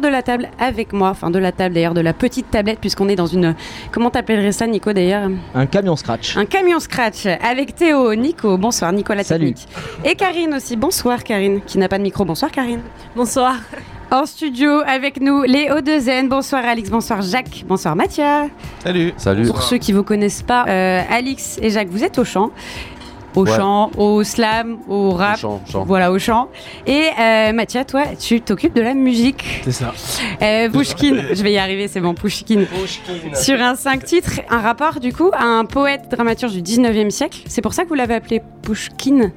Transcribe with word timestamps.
autour 0.00 0.10
de 0.10 0.12
la 0.12 0.22
table 0.22 0.48
avec 0.58 0.92
moi, 0.92 1.10
enfin 1.10 1.30
de 1.30 1.38
la 1.38 1.52
table 1.52 1.74
d'ailleurs, 1.74 1.94
de 1.94 2.00
la 2.00 2.12
petite 2.12 2.50
tablette, 2.50 2.80
puisqu'on 2.80 3.08
est 3.08 3.16
dans 3.16 3.26
une. 3.26 3.54
Comment 3.92 4.10
t'appellerais 4.10 4.52
ça, 4.52 4.66
Nico 4.66 4.92
d'ailleurs? 4.92 5.30
Un 5.54 5.66
camion 5.66 5.96
scratch. 5.96 6.36
Un 6.36 6.46
camion 6.46 6.80
scratch 6.80 7.26
avec 7.26 7.74
Théo, 7.74 8.14
Nico, 8.14 8.56
bonsoir, 8.56 8.92
Nicolas 8.92 9.24
Salut. 9.24 9.54
Et 10.04 10.14
Karine 10.14 10.54
aussi, 10.54 10.76
bonsoir 10.76 11.22
Karine, 11.22 11.60
qui 11.66 11.78
n'a 11.78 11.88
pas 11.88 11.98
de 11.98 12.02
micro, 12.02 12.24
bonsoir 12.24 12.50
Karine. 12.50 12.80
Bonsoir. 13.14 13.56
En 14.10 14.26
studio 14.26 14.80
avec 14.86 15.20
nous, 15.20 15.42
les 15.42 15.68
O2N, 15.68 16.28
bonsoir 16.28 16.64
Alix, 16.64 16.90
bonsoir 16.90 17.22
Jacques, 17.22 17.64
bonsoir 17.68 17.94
Mathia. 17.94 18.48
Salut. 18.82 19.12
Salut. 19.16 19.46
Pour 19.46 19.62
ceux 19.62 19.78
qui 19.78 19.92
vous 19.92 20.02
connaissent 20.02 20.42
pas, 20.42 20.64
euh, 20.66 21.00
Alix 21.08 21.58
et 21.62 21.70
Jacques, 21.70 21.88
vous 21.90 22.02
êtes 22.02 22.18
au 22.18 22.24
chant. 22.24 22.50
Au 23.36 23.44
Ouais. 23.44 23.56
chant, 23.56 23.90
au 23.96 24.24
slam, 24.24 24.78
au 24.88 25.10
rap. 25.10 25.36
Chant, 25.38 25.60
chant. 25.70 25.84
Voilà, 25.84 26.10
au 26.10 26.18
chant. 26.18 26.48
Et 26.86 27.04
euh, 27.18 27.52
Mathia, 27.52 27.84
toi, 27.84 28.02
tu 28.18 28.40
t'occupes 28.40 28.74
de 28.74 28.80
la 28.80 28.94
musique. 28.94 29.60
C'est 29.64 29.72
ça. 29.72 29.92
Euh, 30.42 30.68
Pushkin, 30.68 31.16
je 31.32 31.42
vais 31.42 31.52
y 31.52 31.58
arriver, 31.58 31.86
c'est 31.86 32.00
bon, 32.00 32.14
Pushkin. 32.14 32.64
Sur 33.34 33.60
un 33.62 33.76
5 33.76 34.04
titres, 34.04 34.40
un 34.50 34.58
rapport 34.60 34.98
du 34.98 35.12
coup 35.12 35.30
à 35.32 35.44
un 35.44 35.64
poète 35.64 36.10
dramaturge 36.10 36.52
du 36.52 36.62
19e 36.62 37.10
siècle. 37.10 37.42
C'est 37.46 37.62
pour 37.62 37.72
ça 37.72 37.84
que 37.84 37.88
vous 37.88 37.94
l'avez 37.94 38.14
appelé 38.14 38.42
Pushkin. 38.62 39.30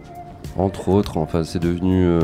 Entre 0.58 0.90
autres, 0.90 1.18
enfin, 1.18 1.44
c'est 1.44 1.60
devenu, 1.62 2.06
euh, 2.06 2.20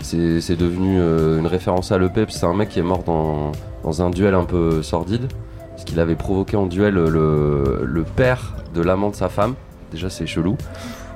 c'est 0.00 0.40
c'est 0.40 0.56
devenu 0.56 0.98
euh, 1.00 1.38
une 1.38 1.46
référence 1.46 1.92
à 1.92 1.98
l'EP. 1.98 2.24
C'est 2.28 2.46
un 2.46 2.54
mec 2.54 2.68
qui 2.70 2.78
est 2.80 2.82
mort 2.82 3.04
dans, 3.04 3.52
dans 3.84 4.02
un 4.02 4.10
duel 4.10 4.34
un 4.34 4.44
peu 4.44 4.82
sordide. 4.82 5.28
Parce 5.70 5.84
qu'il 5.84 5.98
avait 6.00 6.14
provoqué 6.16 6.56
en 6.56 6.66
duel 6.66 6.94
le, 6.94 7.80
le 7.84 8.02
père 8.04 8.54
de 8.74 8.80
l'amant 8.82 9.10
de 9.10 9.16
sa 9.16 9.28
femme. 9.28 9.54
Déjà, 9.90 10.08
c'est 10.10 10.26
chelou. 10.26 10.56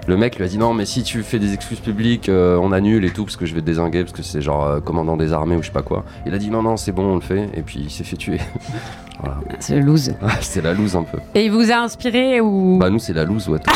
Le 0.08 0.16
mec 0.16 0.36
lui 0.36 0.44
a 0.44 0.48
dit 0.48 0.56
non, 0.56 0.72
mais 0.72 0.86
si 0.86 1.02
tu 1.02 1.22
fais 1.22 1.38
des 1.38 1.52
excuses 1.52 1.80
publiques, 1.80 2.30
euh, 2.30 2.56
on 2.56 2.72
annule 2.72 3.04
et 3.04 3.10
tout, 3.10 3.24
parce 3.24 3.36
que 3.36 3.44
je 3.44 3.54
vais 3.54 3.60
te 3.60 3.66
désinguer, 3.66 4.04
parce 4.04 4.14
que 4.14 4.22
c'est 4.22 4.40
genre 4.40 4.64
euh, 4.64 4.80
commandant 4.80 5.18
des 5.18 5.34
armées 5.34 5.54
ou 5.54 5.60
je 5.60 5.66
sais 5.66 5.72
pas 5.72 5.82
quoi. 5.82 6.02
Il 6.24 6.32
a 6.32 6.38
dit 6.38 6.48
non, 6.48 6.62
non, 6.62 6.78
c'est 6.78 6.92
bon, 6.92 7.12
on 7.12 7.14
le 7.16 7.20
fait. 7.20 7.50
Et 7.52 7.60
puis 7.60 7.80
il 7.80 7.90
s'est 7.90 8.04
fait 8.04 8.16
tuer. 8.16 8.40
voilà. 9.20 9.38
C'est 9.58 9.74
le 9.76 9.80
loose. 9.82 10.12
Ah, 10.22 10.28
c'est 10.40 10.62
la 10.62 10.74
loose 10.74 10.94
un 10.96 11.02
peu. 11.02 11.18
Et 11.34 11.44
il 11.46 11.50
vous 11.50 11.70
a 11.70 11.76
inspiré 11.76 12.40
ou? 12.40 12.78
Bah, 12.78 12.88
nous, 12.90 12.98
c'est 12.98 13.12
la 13.12 13.24
loose, 13.24 13.48
ouais. 13.48 13.58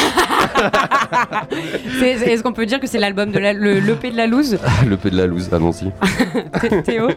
Est-ce 2.03 2.43
qu'on 2.43 2.53
peut 2.53 2.67
dire 2.67 2.81
que 2.81 2.87
c'est 2.87 2.99
l'album 2.99 3.31
de 3.31 3.39
la, 3.39 3.53
le 3.53 3.79
l'EP 3.81 4.11
de 4.11 4.17
la 4.17 4.27
loose? 4.27 4.59
Le 4.89 4.97
peu 4.97 5.11
de 5.11 5.17
la 5.17 5.27
loose, 5.27 5.49
allons-y. 5.53 5.91
Thé- 6.61 6.83
Théo? 6.83 7.09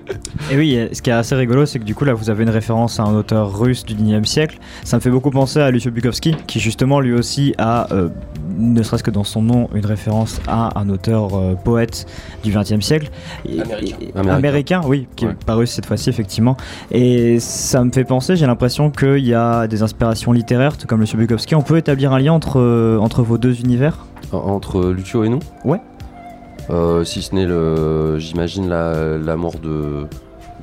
Et 0.52 0.58
oui, 0.58 0.76
euh, 0.78 0.88
ce 0.94 1.02
qui 1.02 1.10
est 1.10 1.14
assez 1.14 1.36
rigolo, 1.36 1.66
c'est 1.66 1.80
que 1.80 1.84
du 1.84 1.96
coup, 1.96 2.06
là, 2.06 2.14
vous 2.14 2.30
avez 2.30 2.44
une 2.44 2.50
référence 2.50 3.00
à 3.00 3.04
un 3.04 3.14
auteur 3.16 3.58
russe 3.60 3.84
du 3.86 3.96
19e 3.96 4.26
siècle. 4.26 4.58
Ça 4.84 4.98
me 4.98 5.02
fait 5.02 5.10
beaucoup 5.10 5.32
penser 5.32 5.60
à 5.60 5.72
Lucio 5.72 5.92
Bukowski, 5.92 6.36
qui 6.48 6.60
justement, 6.60 7.00
lui 7.00 7.14
aussi, 7.14 7.54
a, 7.58 7.88
euh, 7.94 8.10
ne 8.58 8.82
serait-ce 8.84 9.04
que 9.04 9.12
dans 9.12 9.24
son 9.24 9.42
nom, 9.42 9.70
une 9.74 9.86
référence 9.86 10.40
à 10.48 10.78
un 10.80 10.90
auteur 10.90 11.36
euh, 11.36 11.56
poète 11.56 12.06
du 12.44 12.52
20e 12.52 12.82
siècle. 12.82 13.10
Américain. 13.46 13.98
et- 14.02 14.12
Américain. 14.18 14.36
américain, 14.38 14.82
oui, 14.86 15.08
qui 15.16 15.26
Ouais. 15.26 15.32
est 15.32 15.46
pas 15.46 15.56
russe 15.56 15.72
cette 15.72 15.86
fois-ci, 15.86 16.10
effectivement. 16.10 16.56
Et 16.92 17.40
ça 17.40 17.84
me 17.84 17.92
fait 17.92 18.04
penser, 18.06 18.15
j'ai 18.20 18.46
l'impression 18.46 18.90
qu'il 18.92 19.26
y 19.26 19.34
a 19.34 19.68
des 19.68 19.84
inspirations 19.84 20.32
littéraires, 20.32 20.78
tout 20.78 20.88
comme 20.88 21.00
Lucio 21.02 21.18
Bukowski. 21.18 21.56
On 21.56 21.62
peut 21.62 21.78
établir 21.78 22.14
un 22.14 22.20
lien 22.20 22.34
entre, 22.34 22.60
euh, 22.60 22.98
entre 23.00 23.22
vos 23.24 23.38
deux 23.38 23.60
univers? 23.60 24.06
En- 24.32 24.38
Entre 24.38 24.92
Lucio 24.92 25.24
et 25.24 25.30
nous? 25.30 25.40
Ouais. 25.64 25.80
Euh, 26.70 27.04
si 27.04 27.22
ce 27.22 27.36
n'est, 27.36 27.46
le, 27.46 28.18
j'imagine, 28.18 28.68
la- 28.70 29.18
l'amour 29.18 29.54
de, 29.62 30.06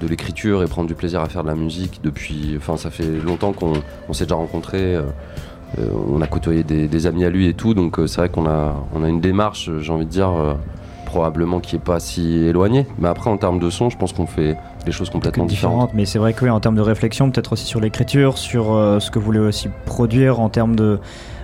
de 0.00 0.06
l'écriture 0.08 0.62
et 0.62 0.66
prendre 0.66 0.88
du 0.88 0.94
plaisir 0.94 1.20
à 1.20 1.28
faire 1.28 1.42
de 1.42 1.48
la 1.48 1.54
musique 1.54 2.00
depuis. 2.02 2.54
Enfin, 2.56 2.76
ça 2.76 2.90
fait 2.90 3.06
longtemps 3.24 3.52
qu'on 3.52 3.74
on 4.08 4.12
s'est 4.12 4.24
déjà 4.24 4.34
rencontrés. 4.34 4.96
euh, 4.96 5.02
on 6.08 6.20
a 6.20 6.26
côtoyé 6.26 6.64
des, 6.64 6.86
des 6.86 7.06
amis 7.06 7.24
à 7.24 7.30
lui 7.30 7.46
et 7.48 7.54
tout, 7.54 7.72
donc 7.72 7.98
c'est 8.06 8.16
vrai 8.18 8.28
qu'on 8.28 8.46
a, 8.46 8.74
on 8.94 9.02
a 9.04 9.08
une 9.08 9.20
démarche, 9.22 9.70
j'ai 9.80 9.90
envie 9.92 10.04
de 10.04 10.10
dire, 10.10 10.28
probablement 11.12 11.60
qui 11.60 11.76
est 11.76 11.78
pas 11.78 12.00
si 12.00 12.38
éloignée. 12.44 12.86
Mais 12.98 13.08
après, 13.08 13.28
en 13.28 13.36
termes 13.36 13.58
de 13.58 13.68
son, 13.68 13.90
je 13.90 13.98
pense 13.98 14.14
qu'on 14.14 14.26
fait 14.26 14.56
des 14.86 14.92
choses 14.92 15.10
complètement 15.10 15.44
différentes. 15.44 15.74
différentes. 15.74 15.90
Mais 15.94 16.06
c'est 16.06 16.18
vrai 16.18 16.32
que 16.32 16.42
oui, 16.42 16.50
en 16.50 16.58
termes 16.58 16.74
de 16.74 16.80
réflexion, 16.80 17.30
peut-être 17.30 17.52
aussi 17.52 17.66
sur 17.66 17.80
l'écriture, 17.80 18.38
sur 18.38 18.72
euh, 18.72 18.98
ce 18.98 19.10
que 19.10 19.18
vous 19.18 19.26
voulez 19.26 19.38
aussi 19.38 19.68
produire 19.84 20.40
en 20.40 20.48
termes 20.48 20.74
de, 20.74 21.00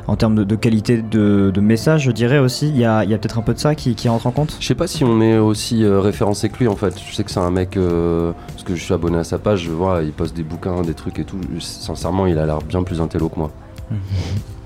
en 0.07 0.17
termes 0.17 0.37
de, 0.37 0.45
de 0.45 0.57
qualité 0.57 1.03
de, 1.03 1.51
de 1.53 1.61
message, 1.61 2.05
je 2.05 2.11
dirais 2.11 2.39
aussi, 2.39 2.69
il 2.71 2.79
y 2.79 2.87
a, 2.87 3.05
y 3.05 3.13
a 3.13 3.19
peut-être 3.19 3.39
un 3.39 3.43
peu 3.43 3.53
de 3.53 3.59
ça 3.59 3.75
qui, 3.75 3.95
qui 3.95 4.09
rentre 4.09 4.27
en 4.27 4.31
compte? 4.31 4.57
Je 4.59 4.67
sais 4.67 4.75
pas 4.75 4.87
si 4.87 5.05
on 5.05 5.21
est 5.21 5.37
aussi 5.37 5.85
euh, 5.85 6.01
référencé 6.01 6.49
que 6.49 6.59
lui 6.61 6.69
en 6.69 6.77
fait. 6.77 6.99
Je 6.99 7.15
sais 7.15 7.23
que 7.23 7.31
c'est 7.31 7.39
un 7.41 7.51
mec, 7.51 7.77
euh, 7.77 8.33
parce 8.49 8.63
que 8.63 8.75
je 8.75 8.83
suis 8.83 8.95
abonné 8.95 9.19
à 9.19 9.25
sa 9.25 9.37
page, 9.39 9.65
je 9.65 9.71
vois, 9.71 10.01
il 10.03 10.13
poste 10.13 10.35
des 10.35 10.45
bouquins, 10.45 10.81
des 10.81 10.95
trucs 10.95 11.19
et 11.19 11.25
tout. 11.25 11.39
Sincèrement, 11.61 12.25
il 12.27 12.39
a 12.39 12.47
l'air 12.47 12.61
bien 12.63 12.83
plus 12.83 13.03
intello 13.03 13.29
que 13.29 13.39
moi. 13.39 13.51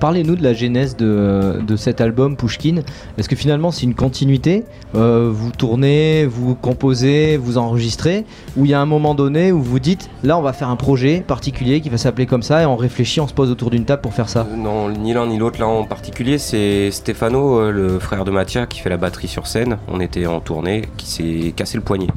Parlez-nous 0.00 0.36
de 0.36 0.42
la 0.42 0.52
genèse 0.54 0.96
de, 0.96 1.76
cet 1.76 2.00
album 2.00 2.36
Pushkin. 2.36 2.82
Est-ce 3.16 3.28
que 3.28 3.36
finalement 3.36 3.70
c'est 3.70 3.84
une 3.84 3.94
continuité 3.94 4.64
Euh, 4.94 5.30
Vous 5.32 5.50
tournez, 5.50 6.26
vous 6.26 6.54
composez, 6.54 7.36
vous 7.36 7.58
enregistrez 7.58 8.24
Ou 8.56 8.64
il 8.64 8.70
y 8.70 8.74
a 8.74 8.80
un 8.80 8.86
moment 8.86 9.14
donné 9.14 9.52
où 9.52 9.60
vous 9.62 9.78
dites 9.80 10.08
là 10.22 10.38
on 10.38 10.42
va 10.42 10.52
faire 10.52 10.68
un 10.68 10.76
projet 10.76 11.20
particulier 11.26 11.80
qui 11.80 11.88
va 11.88 11.98
s'appeler 11.98 12.26
comme 12.26 12.42
ça 12.42 12.62
et 12.62 12.66
on 12.66 12.76
réfléchit, 12.76 13.20
on 13.20 13.28
se 13.28 13.34
pose 13.34 13.50
autour 13.50 13.70
d'une 13.70 13.84
table 13.84 14.02
pour 14.02 14.14
faire 14.14 14.28
ça? 14.28 14.46
Euh, 14.50 14.56
Non, 14.56 14.88
ni 14.88 15.12
l'un 15.12 15.26
ni 15.26 15.38
l'autre 15.38 15.60
là 15.60 15.66
en 15.66 15.84
particulier, 15.84 16.38
c'est 16.38 16.90
Stefano, 16.90 17.58
euh, 17.58 17.70
le 17.70 17.98
frère 17.98 18.24
de 18.24 18.30
Mathia, 18.30 18.66
qui 18.66 18.80
fait 18.80 18.90
la 18.90 18.96
batterie 18.96 19.28
sur 19.28 19.46
scène. 19.46 19.78
On 19.88 20.00
était 20.00 20.26
en 20.26 20.40
tournée, 20.40 20.82
qui 20.96 21.06
s'est 21.06 21.52
cassé 21.56 21.76
le 21.76 21.82
poignet. 21.82 22.08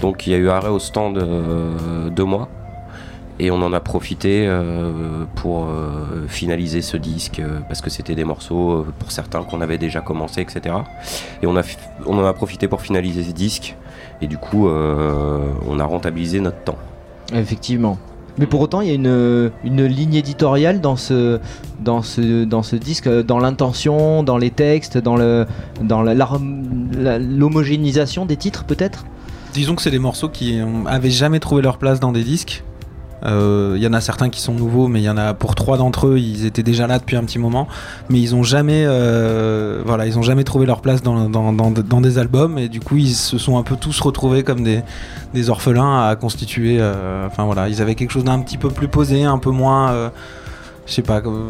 Donc 0.00 0.26
il 0.26 0.32
y 0.32 0.34
a 0.34 0.38
eu 0.38 0.48
arrêt 0.48 0.68
au 0.68 0.78
stand 0.78 1.18
euh, 1.18 2.10
deux 2.10 2.24
mois. 2.24 2.48
Et 3.38 3.50
on 3.50 3.56
en 3.62 3.72
a 3.72 3.80
profité 3.80 4.46
euh, 4.46 5.24
pour 5.34 5.64
euh, 5.64 6.26
finaliser 6.28 6.82
ce 6.82 6.96
disque, 6.96 7.40
euh, 7.40 7.58
parce 7.66 7.80
que 7.80 7.90
c'était 7.90 8.14
des 8.14 8.24
morceaux, 8.24 8.70
euh, 8.72 8.86
pour 8.98 9.10
certains, 9.10 9.42
qu'on 9.42 9.60
avait 9.62 9.78
déjà 9.78 10.00
commencé, 10.00 10.40
etc. 10.42 10.74
Et 11.42 11.46
on, 11.46 11.56
a, 11.56 11.62
on 12.06 12.18
en 12.18 12.24
a 12.24 12.32
profité 12.34 12.68
pour 12.68 12.82
finaliser 12.82 13.24
ce 13.24 13.32
disque. 13.32 13.74
Et 14.20 14.26
du 14.28 14.36
coup, 14.38 14.68
euh, 14.68 15.50
on 15.66 15.80
a 15.80 15.84
rentabilisé 15.84 16.40
notre 16.40 16.62
temps. 16.62 16.78
Effectivement. 17.34 17.98
Mais 18.38 18.46
pour 18.46 18.60
autant, 18.60 18.80
il 18.80 18.88
y 18.88 18.90
a 18.90 18.94
une, 18.94 19.50
une 19.64 19.84
ligne 19.84 20.14
éditoriale 20.14 20.80
dans 20.80 20.96
ce, 20.96 21.38
dans 21.80 22.00
ce, 22.02 22.44
dans 22.44 22.62
ce 22.62 22.76
disque, 22.76 23.08
dans 23.08 23.38
l'intention, 23.38 24.22
dans 24.22 24.38
les 24.38 24.50
textes, 24.50 24.96
dans 24.98 25.16
le, 25.16 25.46
dans 25.82 26.02
l'homogénéisation 27.18 28.26
des 28.26 28.36
titres 28.36 28.64
peut-être? 28.64 29.04
Disons 29.52 29.74
que 29.74 29.82
c'est 29.82 29.90
des 29.90 29.98
morceaux 29.98 30.28
qui 30.28 30.60
ont- 30.64 30.86
avaient 30.86 31.10
jamais 31.10 31.40
trouvé 31.40 31.60
leur 31.62 31.76
place 31.78 32.00
dans 32.00 32.12
des 32.12 32.22
disques. 32.24 32.64
Euh, 33.24 33.74
Il 33.76 33.82
y 33.82 33.86
en 33.86 33.92
a 33.92 34.00
certains 34.00 34.28
qui 34.30 34.40
sont 34.40 34.52
nouveaux, 34.54 34.88
mais 34.88 35.00
il 35.00 35.04
y 35.04 35.10
en 35.10 35.16
a 35.16 35.34
pour 35.34 35.54
trois 35.54 35.76
d'entre 35.76 36.08
eux, 36.08 36.18
ils 36.18 36.44
étaient 36.46 36.62
déjà 36.62 36.86
là 36.86 36.98
depuis 36.98 37.16
un 37.16 37.24
petit 37.24 37.38
moment, 37.38 37.68
mais 38.10 38.20
ils 38.20 38.34
ont 38.34 38.42
jamais, 38.42 38.84
euh, 38.86 39.82
voilà, 39.84 40.06
ils 40.06 40.18
ont 40.18 40.22
jamais 40.22 40.44
trouvé 40.44 40.66
leur 40.66 40.80
place 40.80 41.02
dans, 41.02 41.28
dans, 41.28 41.52
dans- 41.52 41.70
dans 41.70 42.00
des 42.00 42.18
albums 42.18 42.58
et 42.58 42.68
du 42.68 42.80
coup 42.80 42.96
ils 42.96 43.14
se 43.14 43.38
sont 43.38 43.58
un 43.58 43.62
peu 43.62 43.76
tous 43.76 44.00
retrouvés 44.00 44.42
comme 44.42 44.62
des, 44.62 44.82
des 45.34 45.50
orphelins 45.50 46.08
à 46.08 46.16
constituer. 46.16 46.78
euh, 46.80 47.26
Enfin 47.26 47.44
voilà, 47.44 47.68
ils 47.68 47.80
avaient 47.80 47.94
quelque 47.94 48.10
chose 48.10 48.24
d'un 48.24 48.40
petit 48.40 48.58
peu 48.58 48.68
plus 48.70 48.88
posé, 48.88 49.24
un 49.24 49.38
peu 49.38 49.50
moins, 49.50 49.90
euh, 49.92 50.08
je 50.86 50.92
sais 50.94 51.02
pas, 51.02 51.18
euh, 51.24 51.48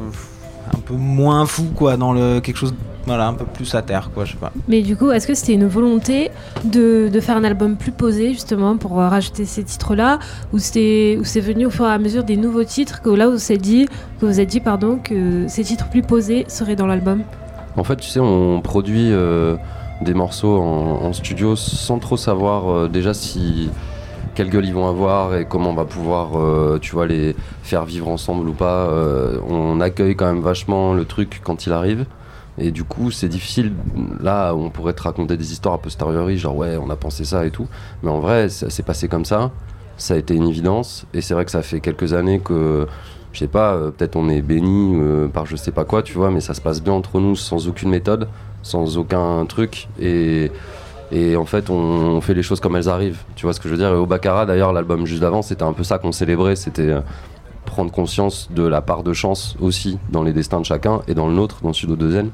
un 0.69 0.79
peu 0.79 0.95
moins 0.95 1.47
fou 1.47 1.65
quoi, 1.75 1.97
dans 1.97 2.13
le 2.13 2.41
quelque 2.41 2.57
chose, 2.57 2.75
voilà, 3.07 3.27
un 3.29 3.35
peu 3.35 3.45
plus 3.45 3.75
à 3.75 3.83
terre 3.83 4.11
quoi, 4.15 4.25
je 4.25 4.33
sais 4.33 4.39
pas. 4.39 4.53
Mais 4.69 4.83
du 4.83 4.97
coup, 4.97 5.11
est-ce 5.11 5.27
que 5.27 5.35
c'était 5.35 5.55
une 5.55 5.67
volonté 5.67 6.31
de, 6.65 7.09
de 7.13 7.21
faire 7.21 7.37
un 7.37 7.45
album 7.45 7.77
plus 7.77 7.93
posé 7.93 8.33
justement 8.33 8.77
pour 8.77 9.01
euh, 9.01 9.09
rajouter 9.09 9.45
ces 9.45 9.65
titres-là, 9.65 10.19
ou 10.53 10.59
c'était 10.59 11.17
ou 11.21 11.25
c'est 11.25 11.41
venu 11.41 11.67
au 11.67 11.71
fur 11.71 11.87
et 11.87 11.91
à 11.91 11.99
mesure 11.99 12.25
des 12.25 12.37
nouveaux 12.37 12.65
titres 12.65 13.03
que 13.03 13.11
là 13.11 13.29
vous 13.29 13.39
s'est 13.39 13.59
dit 13.59 13.87
que 14.21 14.27
vous 14.27 14.39
avez 14.39 14.47
dit 14.47 14.61
pardon 14.61 14.99
que 15.03 15.47
ces 15.49 15.65
titres 15.65 15.89
plus 15.89 16.03
posés 16.03 16.45
seraient 16.49 16.77
dans 16.77 16.87
l'album? 16.87 17.23
En 17.77 17.85
fait, 17.85 17.97
tu 17.97 18.09
sais, 18.09 18.21
on 18.21 18.61
produit 18.61 19.11
euh, 19.13 19.57
des 20.03 20.15
morceaux 20.15 20.59
en, 20.59 21.07
en 21.07 21.13
studio 21.13 21.57
sans 21.57 21.99
trop 21.99 22.17
savoir 22.17 22.71
euh, 22.71 22.89
déjà 22.89 23.15
si 23.15 23.71
quelle 24.35 24.51
gueule 24.51 24.65
ils 24.65 24.75
vont 24.75 24.89
avoir 24.89 25.35
et 25.35 25.45
comment 25.45 25.71
on 25.71 25.75
va 25.75 25.85
pouvoir, 25.85 26.39
euh, 26.39 26.79
tu 26.81 26.93
vois, 26.93 27.07
les 27.07 27.37
faire 27.63 27.85
vivre 27.85 28.09
ensemble 28.09 28.49
ou 28.49 28.53
pas. 28.53 28.87
Euh, 28.89 29.39
on 29.49 29.81
accueille 29.81 30.17
quand 30.17 30.27
même 30.27 30.43
vachement 30.43 30.95
le 30.95 31.05
truc 31.05 31.41
quand 31.43 31.67
il 31.67 31.73
arrive. 31.73 32.07
Et 32.59 32.71
du 32.71 32.85
coup, 32.85 33.11
c'est 33.11 33.29
difficile. 33.29 33.73
Là, 34.21 34.55
on 34.55 34.71
pourrait 34.71 34.93
te 34.93 35.03
raconter 35.03 35.37
des 35.37 35.53
histoires 35.53 35.75
a 35.75 35.79
posteriori, 35.79 36.37
genre 36.37 36.57
ouais, 36.57 36.77
on 36.77 36.91
a 36.91 36.97
pensé 36.97 37.25
ça 37.25 37.47
et 37.47 37.51
tout. 37.51 37.67
Mais 38.03 38.11
en 38.11 38.21
vrai, 38.21 38.49
ça 38.49 38.69
s'est 38.71 38.83
passé 38.83 39.09
comme 39.09 39.25
ça. 39.25 39.51
Ça 39.97 40.15
a 40.15 40.17
été 40.17 40.35
une 40.35 40.47
évidence. 40.47 41.07
Et 41.15 41.21
c'est 41.21 41.35
vrai 41.35 41.45
que 41.45 41.51
ça 41.51 41.63
fait 41.63 41.81
quelques 41.81 42.13
années 42.13 42.41
que, 42.41 42.87
je 43.33 43.39
sais 43.39 43.49
pas, 43.49 43.75
euh, 43.75 43.91
peut-être 43.91 44.17
on 44.17 44.29
est 44.29 44.43
béni 44.43 44.99
par 45.33 45.47
je 45.47 45.57
sais 45.57 45.73
pas 45.73 45.85
quoi, 45.85 46.03
tu 46.03 46.15
vois, 46.15 46.31
mais 46.31 46.41
ça 46.41 46.55
se 46.55 46.61
passe 46.61 46.83
bien 46.83 46.93
entre 46.93 47.21
nous 47.21 47.37
sans 47.37 47.69
aucune 47.69 47.91
méthode, 47.91 48.29
sans 48.63 48.99
aucun 48.99 49.47
truc. 49.47 49.89
Et, 50.01 50.51
et 51.13 51.37
en 51.37 51.45
fait, 51.45 51.71
on, 51.71 52.21
fait 52.21 52.35
les 52.35 52.43
choses 52.43 52.61
comme 52.61 52.75
elles 52.75 52.89
arrivent. 52.89 53.21
Tu 53.37 53.47
vois 53.47 53.53
ce 53.53 53.61
que 53.61 53.69
je 53.69 53.75
veux 53.75 53.79
dire? 53.79 53.91
Et 53.91 53.97
au 53.97 54.07
Baccarat, 54.07 54.47
d'ailleurs, 54.47 54.73
l'album 54.73 55.07
juste 55.07 55.23
avant, 55.23 55.43
c'était 55.43 55.63
un 55.63 55.73
peu 55.73 55.85
ça 55.85 55.99
qu'on 55.99 56.13
célébrait. 56.13 56.57
C'était. 56.57 56.83
euh, 56.89 57.01
prendre 57.65 57.93
conscience 57.93 58.51
de 58.51 58.65
la 58.65 58.83
part 58.83 59.03
de 59.03 59.13
chance 59.13 59.57
aussi 59.61 59.99
dans 60.11 60.23
les 60.23 60.33
destins 60.33 60.61
de 60.61 60.67
chacun 60.67 61.01
et 61.09 61.15
dans 61.15 61.29
le 61.29 61.33
nôtre, 61.33 61.63
dans 61.63 61.73
Sudo 61.73 61.97
2 61.97 62.31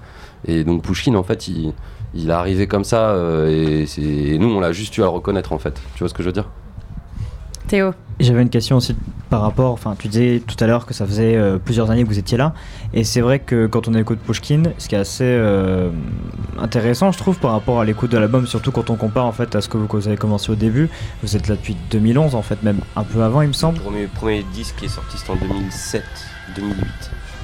Et 0.47 0.65
donc 0.65 0.83
Pushkin, 0.83 1.15
en 1.15 1.23
fait, 1.23 1.49
il, 1.49 1.75
il 2.15 2.31
est 2.31 2.33
arrivé 2.33 2.67
comme 2.67 2.85
ça 2.85 3.11
euh, 3.11 3.49
et, 3.49 3.87
et 4.33 4.39
nous, 4.39 4.49
on 4.49 4.59
l'a 4.59 4.73
juste 4.73 4.97
eu 4.97 5.03
à 5.03 5.05
le 5.05 5.11
reconnaître, 5.11 5.53
en 5.53 5.59
fait. 5.59 5.81
Tu 5.95 6.01
vois 6.01 6.09
ce 6.09 6.15
que 6.15 6.23
je 6.23 6.29
veux 6.29 6.33
dire? 6.33 6.49
Théo. 7.69 7.93
J'avais 8.20 8.43
une 8.43 8.50
question 8.50 8.76
aussi 8.76 8.97
par 9.31 9.43
rapport, 9.43 9.73
enfin 9.73 9.94
tu 9.97 10.09
disais 10.09 10.43
tout 10.44 10.56
à 10.59 10.67
l'heure 10.67 10.87
que 10.87 10.94
ça 10.94 11.06
faisait 11.06 11.37
euh, 11.37 11.59
plusieurs 11.59 11.91
années 11.91 12.03
que 12.03 12.09
vous 12.09 12.19
étiez 12.19 12.37
là, 12.37 12.53
et 12.93 13.05
c'est 13.05 13.20
vrai 13.20 13.38
que 13.38 13.67
quand 13.67 13.87
on 13.87 13.94
écoute 13.94 14.19
Pushkin, 14.19 14.62
ce 14.79 14.88
qui 14.88 14.97
est 14.97 14.99
assez 14.99 15.25
euh, 15.25 15.91
intéressant 16.59 17.12
je 17.12 17.19
trouve 17.19 17.38
par 17.38 17.53
rapport 17.53 17.81
à 17.81 17.85
l'écoute 17.85 18.11
de 18.11 18.19
l'album, 18.19 18.47
surtout 18.47 18.73
quand 18.73 18.91
on 18.91 18.97
compare 18.97 19.26
en 19.26 19.32
fait 19.32 19.55
à 19.55 19.61
ce 19.61 19.69
que 19.69 19.76
vous 19.76 20.09
avez 20.09 20.17
commencé 20.17 20.50
au 20.50 20.56
début, 20.56 20.88
vous 21.23 21.37
êtes 21.37 21.47
là 21.47 21.55
depuis 21.55 21.76
2011 21.91 22.35
en 22.35 22.43
fait, 22.43 22.61
même 22.65 22.81
un 22.97 23.05
peu 23.05 23.23
avant 23.23 23.43
il 23.43 23.49
me 23.49 23.53
semble. 23.53 23.79
Le 23.79 23.85
premier, 23.85 24.06
premier 24.06 24.43
disque 24.53 24.76
qui 24.76 24.87
est 24.87 24.88
sorti 24.88 25.17
c'était 25.17 25.31
en 25.31 25.37
2007, 25.37 26.03
2008. 26.56 26.87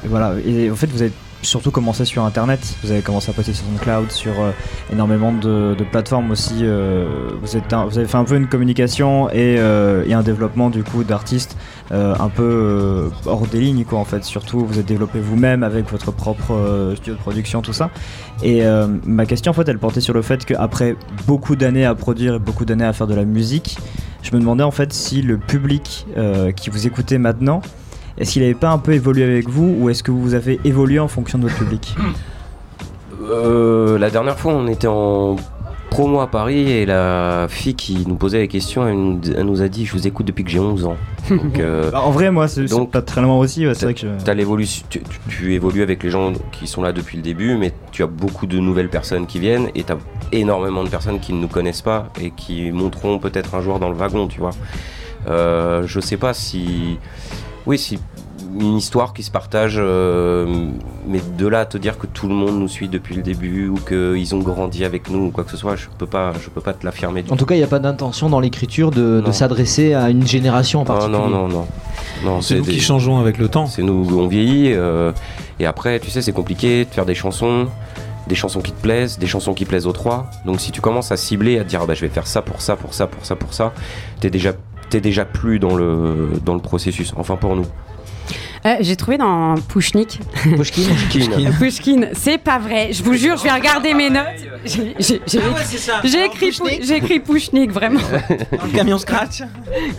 Et 0.05 0.09
voilà, 0.09 0.35
et 0.44 0.70
en 0.70 0.77
fait 0.77 0.88
vous 0.88 1.05
êtes 1.05 1.15
surtout 1.44 1.70
commencé 1.70 2.05
sur 2.05 2.25
internet, 2.25 2.76
vous 2.82 2.91
avez 2.91 3.02
commencé 3.02 3.31
à 3.31 3.32
poster 3.32 3.52
sur 3.52 3.64
SoundCloud, 3.67 4.11
sur 4.11 4.41
euh, 4.41 4.50
énormément 4.93 5.32
de, 5.32 5.76
plateformes 5.91 6.31
aussi, 6.31 6.61
euh, 6.62 7.31
vous, 7.41 7.56
avez 7.56 8.06
fait 8.06 8.17
un 8.17 8.25
peu 8.25 8.37
une 8.37 8.49
communication 8.49 9.29
et, 9.31 9.56
euh, 9.58 10.05
un 10.14 10.23
développement 10.23 10.70
du 10.70 10.85
coup 10.85 11.02
d'artistes 11.02 11.56
un 11.91 12.29
peu 12.29 13.11
hors 13.26 13.46
des 13.46 13.61
lignes 13.61 13.85
quoi 13.85 13.99
en 13.99 14.05
fait, 14.05 14.25
surtout 14.25 14.64
vous 14.64 14.79
êtes 14.79 14.87
développé 14.87 15.19
vous-même 15.19 15.62
avec 15.64 15.91
votre 15.91 16.12
propre 16.12 16.93
studio 16.94 17.14
de 17.14 17.19
production, 17.19 17.62
tout 17.62 17.73
ça. 17.73 17.91
Et 18.43 18.62
ma 19.05 19.26
question 19.26 19.50
en 19.50 19.55
fait 19.55 19.69
elle 19.69 19.79
portait 19.79 20.00
sur 20.00 20.14
le 20.14 20.23
fait 20.23 20.44
qu'après 20.44 20.96
beaucoup 21.26 21.56
d'années 21.56 21.85
à 21.85 21.94
produire 21.94 22.37
et 22.37 22.38
beaucoup 22.38 22.64
d'années 22.64 22.85
à 22.85 22.93
faire 22.93 23.08
de 23.08 23.14
la 23.14 23.25
musique, 23.25 23.76
je 24.23 24.31
me 24.35 24.41
demandais 24.41 24.62
en 24.62 24.70
fait 24.70 24.93
si 24.93 25.20
le 25.20 25.37
public 25.37 26.06
qui 26.56 26.70
vous 26.70 26.87
écoutait 26.87 27.19
maintenant 27.19 27.61
est-ce 28.19 28.33
qu'il 28.33 28.43
n'avait 28.43 28.55
pas 28.55 28.71
un 28.71 28.79
peu 28.79 28.93
évolué 28.93 29.25
avec 29.25 29.49
vous 29.49 29.75
ou 29.79 29.91
est-ce 29.91 30.03
que 30.03 30.11
vous 30.11 30.35
avez 30.35 30.61
évolué 30.65 30.99
en 30.99 31.09
fonction 31.09 31.39
de 31.39 31.45
votre 31.45 31.57
public 31.59 31.95
Euh, 33.31 33.99
la 33.99 34.11
dernière 34.11 34.39
fois, 34.39 34.53
on 34.53 34.67
était 34.67 34.89
en 34.89 35.37
promo 35.91 36.21
à 36.21 36.27
Paris 36.27 36.71
et 36.71 36.85
la 36.85 37.47
fille 37.49 37.75
qui 37.75 38.05
nous 38.07 38.17
posait 38.17 38.41
la 38.41 38.47
question, 38.49 38.87
elle 38.87 38.97
nous, 38.97 39.21
elle 39.35 39.47
nous 39.47 39.63
a 39.63 39.69
dit 39.69 39.87
Je 39.87 39.93
vous 39.93 40.07
écoute 40.07 40.27
depuis 40.27 40.45
que 40.45 40.51
j'ai 40.51 40.59
11 40.59 40.85
ans. 40.87 40.97
Donc, 41.31 41.59
euh, 41.59 41.91
Bah, 41.93 42.03
En 42.03 42.11
vrai, 42.11 42.31
moi, 42.31 42.49
c'est 42.49 42.67
pas 42.91 43.01
très 43.01 43.23
loin 43.23 43.39
aussi. 43.39 43.67
ouais, 43.67 43.73
c'est 43.75 43.87
vrai 43.87 43.95
que 43.95 44.01
je... 44.01 44.33
l'évolution- 44.33 44.85
tu 45.29 45.55
évolues 45.55 45.83
avec 45.83 46.03
les 46.03 46.11
gens 46.11 46.33
qui 46.53 46.67
sont 46.67 46.83
là 46.83 46.93
depuis 46.93 47.17
le 47.17 47.23
début, 47.23 47.57
mais 47.57 47.73
tu 47.93 48.03
as 48.03 48.07
beaucoup 48.09 48.47
de 48.47 48.59
nouvelles 48.59 48.91
personnes 48.91 49.27
qui 49.27 49.39
viennent 49.39 49.69
et 49.75 49.85
tu 49.85 49.93
as 49.93 49.97
énormément 50.33 50.85
de 50.85 50.89
personnes 50.91 51.21
qui 51.21 51.33
ne 51.33 51.41
nous 51.41 51.49
connaissent 51.49 51.83
pas 51.83 52.09
et 52.21 52.31
qui 52.31 52.73
monteront 52.73 53.19
peut-être 53.19 53.55
un 53.55 53.63
jour 53.63 53.79
dans 53.79 53.89
le 53.89 53.95
wagon, 53.97 54.27
tu 54.27 54.41
vois. 54.41 54.51
Euh, 55.29 55.85
je 55.87 56.01
sais 56.01 56.17
pas 56.19 56.35
si. 56.35 56.99
Oui, 57.67 57.79
si 57.79 57.99
une 58.61 58.77
histoire 58.77 59.15
qui 59.15 59.25
se 59.25 59.33
partage, 59.33 59.77
euh, 59.79 60.69
mais 61.09 61.21
de 61.37 61.47
là 61.49 61.61
à 61.61 61.67
te 61.67 61.77
dire 61.77 61.99
que 61.99 62.07
tout 62.07 62.29
le 62.29 62.35
monde 62.35 62.61
nous 62.61 62.69
suit 62.69 62.89
depuis 62.89 63.17
le 63.17 63.23
début 63.23 63.69
ou 63.69 63.75
qu'ils 63.75 64.33
ont 64.35 64.39
grandi 64.39 64.85
avec 64.85 65.11
nous 65.11 65.27
ou 65.27 65.31
quoi 65.31 65.43
que 65.43 65.51
ce 65.51 65.57
soit, 65.57 65.75
je 65.75 65.87
peux 65.99 66.07
pas, 66.07 66.33
je 66.41 66.49
peux 66.51 66.61
pas 66.61 66.73
te 66.73 66.85
l'affirmer 66.87 67.23
du 67.23 67.33
En 67.33 67.37
tout 67.37 67.47
cas, 67.47 67.57
il 67.57 67.59
n'y 67.59 67.65
a 67.65 67.69
pas 67.69 67.81
d'intention 67.81 68.29
dans 68.29 68.39
l'écriture 68.39 68.93
de, 68.93 69.21
de 69.21 69.23
Non. 69.27 69.33
s'adresser 69.33 69.95
à 69.95 70.11
une 70.11 70.25
génération 70.27 70.81
en 70.83 70.85
Non, 70.85 70.87
particulier. 70.87 71.19
non, 71.19 71.29
non, 71.29 71.49
non. 71.49 71.67
non 72.25 72.41
C'est 72.43 72.59
nous 72.59 72.65
des- 72.65 72.73
qui 72.73 72.81
changeons 72.81 73.19
avec 73.19 73.39
le 73.39 73.49
temps. 73.49 73.67
C'est 73.67 73.83
nous, 73.83 74.07
on 74.17 74.29
vieillit. 74.29 74.73
euh, 74.73 75.11
et 75.59 75.67
après, 75.67 75.99
tu 75.99 76.11
sais, 76.11 76.23
c'est 76.23 76.33
compliqué 76.33 76.85
de 76.85 76.91
faire 76.91 77.07
des 77.07 77.15
chansons, 77.17 77.67
des 78.29 78.35
chansons 78.37 78.61
qui 78.61 78.71
te 78.73 78.81
plaisent, 78.81 79.19
des 79.19 79.27
chansons 79.27 79.55
qui 79.55 79.65
plaisent 79.65 79.87
aux 79.89 79.93
trois. 79.93 80.31
Donc 80.47 80.61
si 80.61 80.71
tu 80.71 80.81
commences 80.81 81.11
à 81.11 81.17
cibler, 81.17 81.59
à 81.59 81.65
te 81.65 81.71
dire, 81.71 81.81
ah 81.83 81.87
bah, 81.87 81.95
je 81.95 82.03
vais 82.03 82.09
faire 82.09 82.27
ça 82.29 82.41
pour 82.41 82.61
ça, 82.61 82.77
pour 82.77 82.95
ça, 82.95 83.09
pour 83.09 83.25
ça, 83.27 83.35
pour 83.35 83.53
ça, 83.53 83.73
t'es 84.21 84.31
déjà, 84.31 84.53
t'es 84.94 85.00
déjà 85.00 85.25
plus 85.25 85.58
dans 85.58 85.75
le, 85.75 86.35
dans 86.44 86.55
le 86.55 86.61
processus. 86.61 87.12
Enfin, 87.17 87.35
pour 87.35 87.56
nous. 87.56 87.67
Euh, 88.64 88.76
J'ai 88.81 88.94
trouvé 88.96 89.19
dans 89.19 89.56
Pushnik. 89.69 90.20
Pushkin, 90.56 90.82
Pushkin. 91.11 91.50
Pushkin, 91.58 92.00
c'est 92.12 92.38
pas 92.38 92.58
vrai. 92.61 92.93
Je 92.93 93.02
vous 93.02 93.14
jure, 93.14 93.37
je 93.37 93.43
vais 93.43 93.50
regarder 93.50 93.93
mes 93.93 94.08
notes. 94.08 94.25
J'ai 94.64 94.94
Ah 94.96 95.00
écrit- 95.00 95.20
c'est 95.64 95.79
ça. 95.79 96.00
j'ai 96.02 96.25
écrit, 96.96 97.19
Pushnik, 97.20 97.73
vraiment. 97.73 98.00
Dans 98.56 98.64
le 98.64 98.70
camion 98.73 98.96
scratch. 98.99 99.43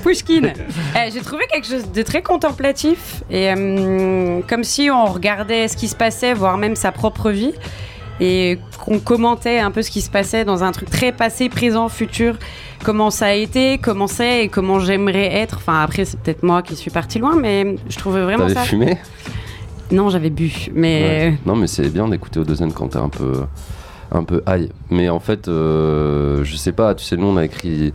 Pushkin. 0.02 0.46
Euh, 0.46 1.10
J'ai 1.14 1.20
trouvé 1.22 1.44
quelque 1.52 1.68
chose 1.68 1.92
de 1.92 2.02
très 2.02 2.22
contemplatif 2.24 3.22
et 3.30 3.52
euh, 3.52 4.40
comme 4.48 4.64
si 4.64 4.90
on 4.90 5.06
regardait 5.06 5.68
ce 5.68 5.76
qui 5.78 5.88
se 5.90 5.96
passait, 5.96 6.34
voire 6.34 6.58
même 6.58 6.76
sa 6.78 6.92
propre 6.94 7.30
vie, 7.32 7.54
et 8.20 8.60
qu'on 8.84 9.00
commentait 9.00 9.60
un 9.60 9.72
peu 9.72 9.82
ce 9.82 9.92
qui 9.92 10.02
se 10.02 10.10
passait 10.10 10.46
dans 10.46 10.64
un 10.64 10.72
truc 10.72 10.90
très 10.90 11.12
passé, 11.12 11.50
présent, 11.50 11.90
futur, 11.90 12.38
comment 12.84 13.10
ça 13.12 13.28
a 13.28 13.34
été, 13.34 13.78
comment 13.78 14.08
c'est 14.08 14.46
et 14.46 14.48
comment 14.48 14.80
j'aimerais 14.80 15.34
être. 15.34 15.58
Enfin 15.58 15.82
après 15.82 16.06
c'est 16.06 16.20
peut-être 16.20 16.44
moi 16.44 16.62
qui 16.62 16.76
suis 16.76 16.92
partie 16.92 17.20
loin, 17.20 17.36
mais 17.36 17.76
je 17.90 17.98
trouvais 17.98 18.24
vraiment 18.24 18.44
T'avais 18.48 18.54
ça. 18.56 18.62
fumé? 18.62 18.98
Non, 19.92 20.10
j'avais 20.10 20.30
bu, 20.32 20.52
mais 20.74 21.02
Ouais. 21.04 21.38
Non, 21.46 21.56
mais 21.56 21.68
c'est 21.68 21.90
bien 21.90 22.08
d'écouter 22.08 22.40
Odezen 22.40 22.72
quand 22.74 22.88
t'es 22.90 22.98
un 22.98 23.10
peu, 23.10 23.44
un 24.12 24.24
peu 24.24 24.42
high. 24.48 24.72
Mais 24.90 25.10
en 25.10 25.20
fait, 25.20 25.48
euh, 25.48 26.44
je 26.44 26.56
sais 26.56 26.72
pas, 26.72 26.96
tu 26.96 27.04
sais, 27.06 27.18
nous 27.18 27.28
on 27.28 27.38
a 27.38 27.46
écrit 27.46 27.94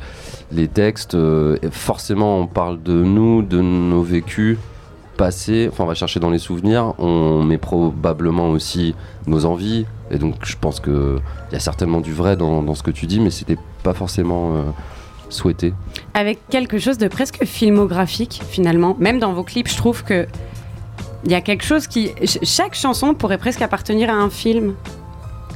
les 0.53 0.69
textes, 0.69 1.15
euh, 1.15 1.57
et 1.63 1.69
forcément 1.71 2.39
on 2.39 2.47
parle 2.47 2.83
de 2.83 2.93
nous, 2.93 3.43
de 3.43 3.61
nos 3.61 4.03
vécus 4.03 4.57
passés, 5.17 5.69
enfin 5.71 5.85
on 5.85 5.87
va 5.87 5.95
chercher 5.95 6.21
dans 6.21 6.31
les 6.31 6.39
souvenirs, 6.39 6.95
on 6.99 7.43
met 7.43 7.59
probablement 7.59 8.51
aussi 8.51 8.95
nos 9.27 9.45
envies, 9.45 9.85
et 10.11 10.19
donc 10.19 10.35
je 10.45 10.57
pense 10.61 10.81
qu'il 10.81 11.21
y 11.53 11.57
a 11.57 11.61
certainement 11.61 12.01
du 12.01 12.13
vrai 12.13 12.37
dans, 12.37 12.63
dans 12.63 12.75
ce 12.75 12.83
que 12.83 12.91
tu 12.91 13.07
dis, 13.07 13.21
mais 13.21 13.31
c'était 13.31 13.59
pas 13.83 13.95
forcément 13.95 14.55
euh, 14.57 14.63
souhaité. 15.29 15.73
avec 16.15 16.39
quelque 16.51 16.79
chose 16.79 16.99
de 16.99 17.09
presque 17.09 17.45
filmographique 17.45 18.43
finalement. 18.49 18.97
Même 18.99 19.19
dans 19.19 19.33
vos 19.33 19.45
clips, 19.45 19.69
je 19.69 19.77
trouve 19.77 20.03
que 20.05 20.27
il 21.25 21.31
y 21.31 21.35
a 21.35 21.41
quelque 21.43 21.65
chose 21.65 21.87
qui 21.87 22.09
ch- 22.25 22.39
chaque 22.43 22.75
chanson 22.75 23.13
pourrait 23.15 23.37
presque 23.39 23.61
appartenir 23.63 24.09
à 24.11 24.15
un 24.15 24.31
film. 24.31 24.75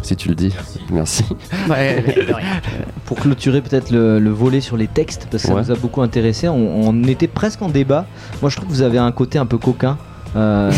Si 0.03 0.15
tu 0.17 0.29
le 0.29 0.35
dis, 0.35 0.55
merci. 0.91 1.25
pour 3.07 3.17
clôturer 3.19 3.63
peut-être 3.63 3.91
le, 3.91 4.19
le 4.19 4.31
volet 4.31 4.61
sur 4.61 4.77
les 4.77 4.87
textes, 4.87 5.29
parce 5.31 5.43
que 5.45 5.49
ça 5.49 5.55
Ouais. 5.55 5.63
nous 5.63 5.71
a 5.71 5.75
beaucoup 5.77 6.03
intéressé, 6.03 6.49
on, 6.49 6.89
on 6.89 7.05
était 7.05 7.27
presque 7.29 7.63
en 7.63 7.69
débat. 7.69 8.07
Moi, 8.43 8.51
je 8.51 8.57
trouve 8.57 8.69
que 8.69 8.73
vous 8.75 8.83
avez 8.83 8.99
un 8.99 9.13
côté 9.13 9.39
un 9.39 9.47
peu 9.47 9.59
coquin. 9.59 9.97
Euh, 10.37 10.71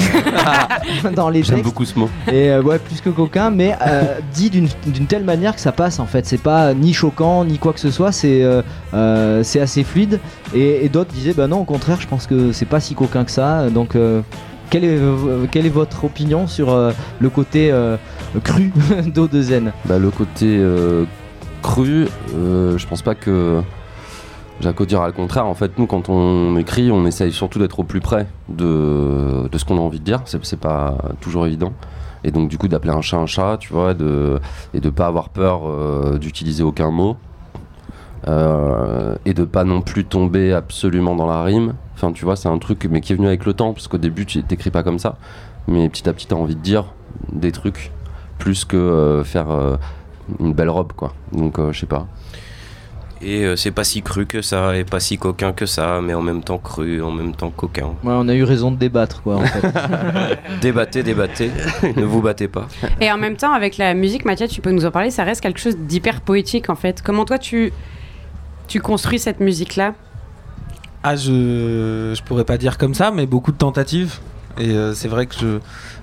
dans 1.15 1.29
les 1.29 1.43
J'aime 1.43 1.63
beaucoup 1.63 1.85
ce 1.85 1.99
mot. 1.99 2.09
et 2.29 2.51
euh, 2.51 2.63
ouais 2.63 2.79
plus 2.79 3.01
que 3.01 3.11
coquin 3.11 3.51
mais 3.51 3.75
euh, 3.87 4.19
dit 4.35 4.51
d'une 4.51 4.69
d'une 4.87 5.07
telle 5.07 5.25
manière 5.25 5.55
que 5.55 5.61
ça 5.61 5.73
passe 5.73 5.99
en 6.01 6.07
fait. 6.07 6.27
C'est 6.27 6.41
pas 6.43 6.75
ni 6.75 6.93
choquant 6.93 7.45
ni 7.45 7.59
quoi 7.59 7.73
que 7.73 7.81
ce 7.81 7.91
soit 7.91 8.13
c'est 8.13 8.43
euh, 8.43 8.63
euh, 8.95 9.43
c'est 9.43 9.61
assez 9.61 9.85
fluide. 9.85 10.21
Et, 10.55 10.85
et 10.85 10.89
d'autres 10.89 11.13
disaient 11.13 11.35
bah 11.35 11.47
non 11.47 11.61
au 11.61 11.65
contraire 11.65 11.99
je 12.01 12.07
pense 12.07 12.27
que 12.27 12.53
c'est 12.53 12.67
pas 12.67 12.81
si 12.81 12.95
coquin 12.95 13.25
que 13.25 13.31
ça. 13.31 13.69
Donc 13.71 13.97
euh, 13.97 14.21
quelle 14.71 14.85
est, 14.85 14.99
euh, 14.99 15.47
quelle 15.51 15.65
est 15.67 15.71
votre 15.71 16.05
opinion 16.05 16.47
sur 16.47 16.73
euh, 16.73 16.91
le 17.21 17.31
côté 17.31 17.71
euh, 17.71 17.97
cru 18.43 18.73
d'eau 19.07 19.29
de 19.29 19.41
zen 19.41 19.73
Bah, 19.85 19.99
le 19.99 20.11
côté 20.11 20.57
euh, 20.59 21.05
cru, 21.63 22.09
euh, 22.35 22.77
je 22.77 22.87
pense 22.87 23.01
pas 23.03 23.15
que 23.15 23.61
Jaco 24.61 24.87
dira 24.87 25.07
le 25.07 25.13
contraire. 25.13 25.47
En 25.47 25.55
fait, 25.55 25.79
nous, 25.79 25.87
quand 25.87 26.09
on 26.09 26.57
écrit, 26.57 26.91
on 26.91 27.05
essaye 27.07 27.33
surtout 27.33 27.59
d'être 27.59 27.81
au 27.81 27.85
plus 27.85 28.01
près 28.01 28.27
de, 28.49 29.49
ce 29.55 29.65
qu'on 29.65 29.77
a 29.77 29.81
envie 29.81 30.01
de 30.01 30.05
dire. 30.05 30.23
C'est 30.25 30.61
pas 30.61 30.97
toujours 31.21 31.47
évident. 31.47 31.73
Et 32.25 32.31
donc, 32.31 32.49
du 32.49 32.59
coup, 32.59 32.67
d'appeler 32.67 32.93
un 32.93 33.03
chat 33.03 33.19
un 33.19 33.27
chat, 33.27 33.59
tu 33.61 33.73
vois, 33.73 33.93
et 33.93 34.81
de 34.81 34.91
pas 34.91 35.07
avoir 35.07 35.29
peur 35.29 35.63
euh, 35.65 36.19
d'utiliser 36.19 36.63
aucun 36.63 36.91
mot. 36.91 37.17
Euh, 38.29 39.15
et 39.25 39.35
de 39.35 39.45
pas 39.45 39.63
non 39.63 39.83
plus 39.83 40.05
tomber 40.05 40.53
absolument 40.53 41.15
dans 41.15 41.27
la 41.27 41.43
rime. 41.43 41.75
Enfin, 41.95 42.13
tu 42.13 42.25
vois, 42.25 42.35
c'est 42.35 42.49
un 42.49 42.59
truc 42.59 42.89
mais 42.91 43.01
qui 43.01 43.13
est 43.13 43.17
venu 43.17 43.29
avec 43.29 43.45
le 43.45 43.53
temps, 43.53 43.73
parce 43.73 43.89
qu'au 43.89 43.99
début, 43.99 44.27
tu 44.27 44.43
t'écris 44.43 44.71
pas 44.71 44.83
comme 44.83 44.99
ça. 44.99 45.17
Mais 45.69 45.89
petit 45.89 46.09
à 46.09 46.13
petit, 46.13 46.27
t'as 46.27 46.37
envie 46.37 46.57
de 46.57 46.61
dire 46.61 46.87
des 47.31 47.53
trucs 47.53 47.93
plus 48.39 48.65
que 48.65 48.77
euh, 48.77 49.23
faire 49.23 49.47
une 50.41 50.55
belle 50.55 50.71
robe, 50.71 50.93
quoi. 50.95 51.13
Donc, 51.33 51.61
je 51.71 51.79
sais 51.79 51.87
pas. 51.87 52.07
Et 53.23 53.45
euh, 53.45 53.57
c'est 53.57 53.71
pas 53.71 53.85
si 53.85 54.03
cru 54.03 54.27
que 54.27 54.43
ça, 54.43 54.77
et 54.77 54.85
pas 54.85 55.01
si 55.01 55.17
coquin 55.17 55.53
que 55.53 55.65
ça, 55.65 56.01
mais 56.03 56.13
en 56.13 56.21
même 56.21 56.43
temps 56.43 56.59
cru, 56.59 57.01
en 57.03 57.11
même 57.11 57.35
temps 57.35 57.51
coquin. 57.51 57.87
ouais, 57.87 57.95
on 58.05 58.29
a 58.29 58.35
eu 58.35 58.45
raison 58.45 58.71
de 58.71 58.77
débattre 58.77 59.23
quoi 59.23 59.37
en 59.37 59.47
fait 59.47 59.63
Débattez, 60.61 61.03
débattez, 61.03 61.51
ne 61.97 62.05
vous 62.05 62.21
battez 62.21 62.47
pas. 62.47 62.69
Et 63.01 63.11
en 63.11 63.17
même 63.17 63.37
temps, 63.37 63.53
avec 63.53 63.79
la 63.79 63.95
musique, 63.95 64.27
Mathias, 64.27 64.51
tu 64.51 64.61
peux 64.61 64.71
nous 64.71 64.85
en 64.85 64.91
parler, 64.91 65.11
ça 65.11 65.25
reste 65.25 65.41
quelque 65.41 65.61
chose 65.61 65.77
d'hyper 65.79 66.21
poétique 66.21 66.69
en 66.69 66.77
fait. 66.77 67.01
Comment 67.03 67.25
toi 67.25 67.39
tu, 67.39 67.73
tu 68.69 68.81
construis 68.81 69.19
cette 69.19 69.41
musique-là? 69.41 69.95
Ah, 71.03 71.17
je, 71.17 72.13
je 72.17 72.23
pourrais 72.23 72.45
pas 72.45 72.59
dire 72.59 72.77
comme 72.79 72.93
ça, 72.95 73.11
mais 73.11 73.27
beaucoup 73.27 73.53
de 73.53 73.57
tentatives. 73.57 74.19
Et 74.59 74.71
euh, 74.71 74.93
c'est 74.95 75.09
vrai 75.09 75.27
que 75.27 75.35
je, 75.41 75.59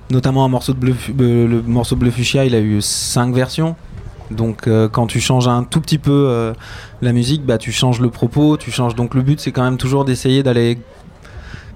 notamment 0.10 0.46
un 0.46 0.48
morceau 0.48 0.74
de 0.74 0.80
bleu, 0.80 0.96
euh, 1.20 1.48
le 1.48 1.62
morceau 1.62 1.96
bleu 1.96 2.10
fuchsia, 2.12 2.46
il 2.46 2.56
a 2.56 2.60
eu 2.60 2.82
cinq 2.82 3.34
versions. 3.36 3.76
Donc 4.32 4.68
euh, 4.68 4.88
quand 4.90 5.08
tu 5.08 5.20
changes 5.20 5.48
un 5.48 5.64
tout 5.64 5.82
petit 5.82 5.98
peu 5.98 6.28
euh, 6.30 6.54
la 7.02 7.12
musique, 7.14 7.46
bah 7.46 7.58
tu 7.58 7.72
changes 7.72 8.00
le 8.00 8.10
propos, 8.10 8.58
tu 8.58 8.72
changes. 8.72 8.96
Donc 8.96 9.14
le 9.16 9.22
but 9.22 9.40
c'est 9.40 9.52
quand 9.52 9.64
même 9.64 9.78
toujours 9.78 10.06
d'essayer 10.06 10.44
d'aller, 10.44 10.80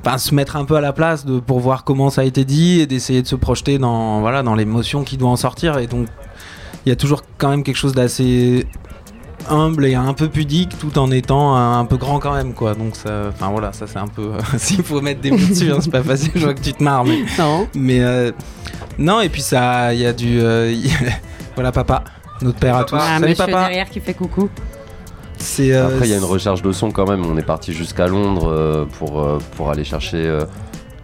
enfin 0.04 0.18
se 0.18 0.34
mettre 0.34 0.56
un 0.56 0.66
peu 0.66 0.76
à 0.76 0.82
la 0.82 0.94
place 0.94 1.26
de 1.26 1.40
pour 1.40 1.60
voir 1.60 1.84
comment 1.84 2.10
ça 2.10 2.22
a 2.22 2.24
été 2.24 2.46
dit 2.46 2.80
et 2.80 2.88
d'essayer 2.88 3.22
de 3.22 3.28
se 3.28 3.36
projeter 3.36 3.78
dans 3.78 4.22
voilà 4.22 4.44
dans 4.44 4.56
l'émotion 4.56 5.04
qui 5.04 5.18
doit 5.18 5.30
en 5.30 5.36
sortir. 5.36 5.78
Et 5.78 5.88
donc 5.88 6.08
il 6.86 6.90
y 6.90 6.92
a 6.92 6.96
toujours 6.96 7.22
quand 7.38 7.50
même 7.50 7.64
quelque 7.64 7.76
chose 7.78 7.94
d'assez 7.94 8.66
humble 9.50 9.86
et 9.86 9.96
un 9.96 10.14
peu 10.14 10.28
pudique 10.30 10.78
tout 10.80 10.98
en 10.98 11.12
étant 11.12 11.56
un, 11.56 11.80
un 11.80 11.86
peu 11.86 11.96
grand 11.98 12.20
quand 12.20 12.34
même 12.34 12.54
quoi 12.54 12.74
donc 12.74 12.96
ça 12.98 13.26
enfin 13.30 13.50
voilà 13.50 13.72
ça 13.72 13.88
c'est 13.88 14.00
un 14.00 14.08
peu 14.08 14.32
s'il 14.58 14.84
faut 14.84 15.00
mettre 15.00 15.22
des 15.22 15.32
mots 15.32 15.38
dessus 15.38 15.72
hein, 15.72 15.78
c'est 15.80 15.92
pas 15.92 16.04
facile 16.04 16.32
je 16.36 16.44
vois 16.44 16.54
que 16.54 16.60
tu 16.60 16.74
te 16.74 16.84
marres 16.84 17.06
mais 17.06 17.20
Non. 17.38 17.68
mais 17.76 18.00
euh, 18.02 18.32
non 18.98 19.22
et 19.22 19.30
puis 19.30 19.42
ça 19.42 19.94
il 19.94 20.02
y 20.02 20.06
a 20.06 20.12
du 20.12 20.40
euh, 20.42 20.74
voilà 21.56 21.72
papa 21.72 22.04
notre 22.42 22.60
père 22.60 22.76
à 22.78 22.84
tous 22.84 22.96
Ah, 23.00 23.18
salut 23.20 23.30
monsieur 23.30 23.46
papa 23.46 23.60
derrière 23.68 23.90
qui 23.90 24.00
fait 24.00 24.14
coucou. 24.14 24.50
C'est, 25.38 25.72
euh, 25.74 25.88
Après, 25.88 26.08
il 26.08 26.12
y 26.12 26.14
a 26.14 26.18
une 26.18 26.24
recherche 26.24 26.62
de 26.64 26.72
son 26.72 26.92
quand 26.92 27.08
même. 27.08 27.24
On 27.26 27.38
est 27.38 27.44
parti 27.46 27.72
jusqu'à 27.74 28.08
Londres 28.08 28.50
euh, 28.52 28.86
pour, 28.86 29.22
euh, 29.22 29.38
pour 29.56 29.70
aller 29.70 29.84
chercher. 29.84 30.18
euh, 30.26 30.46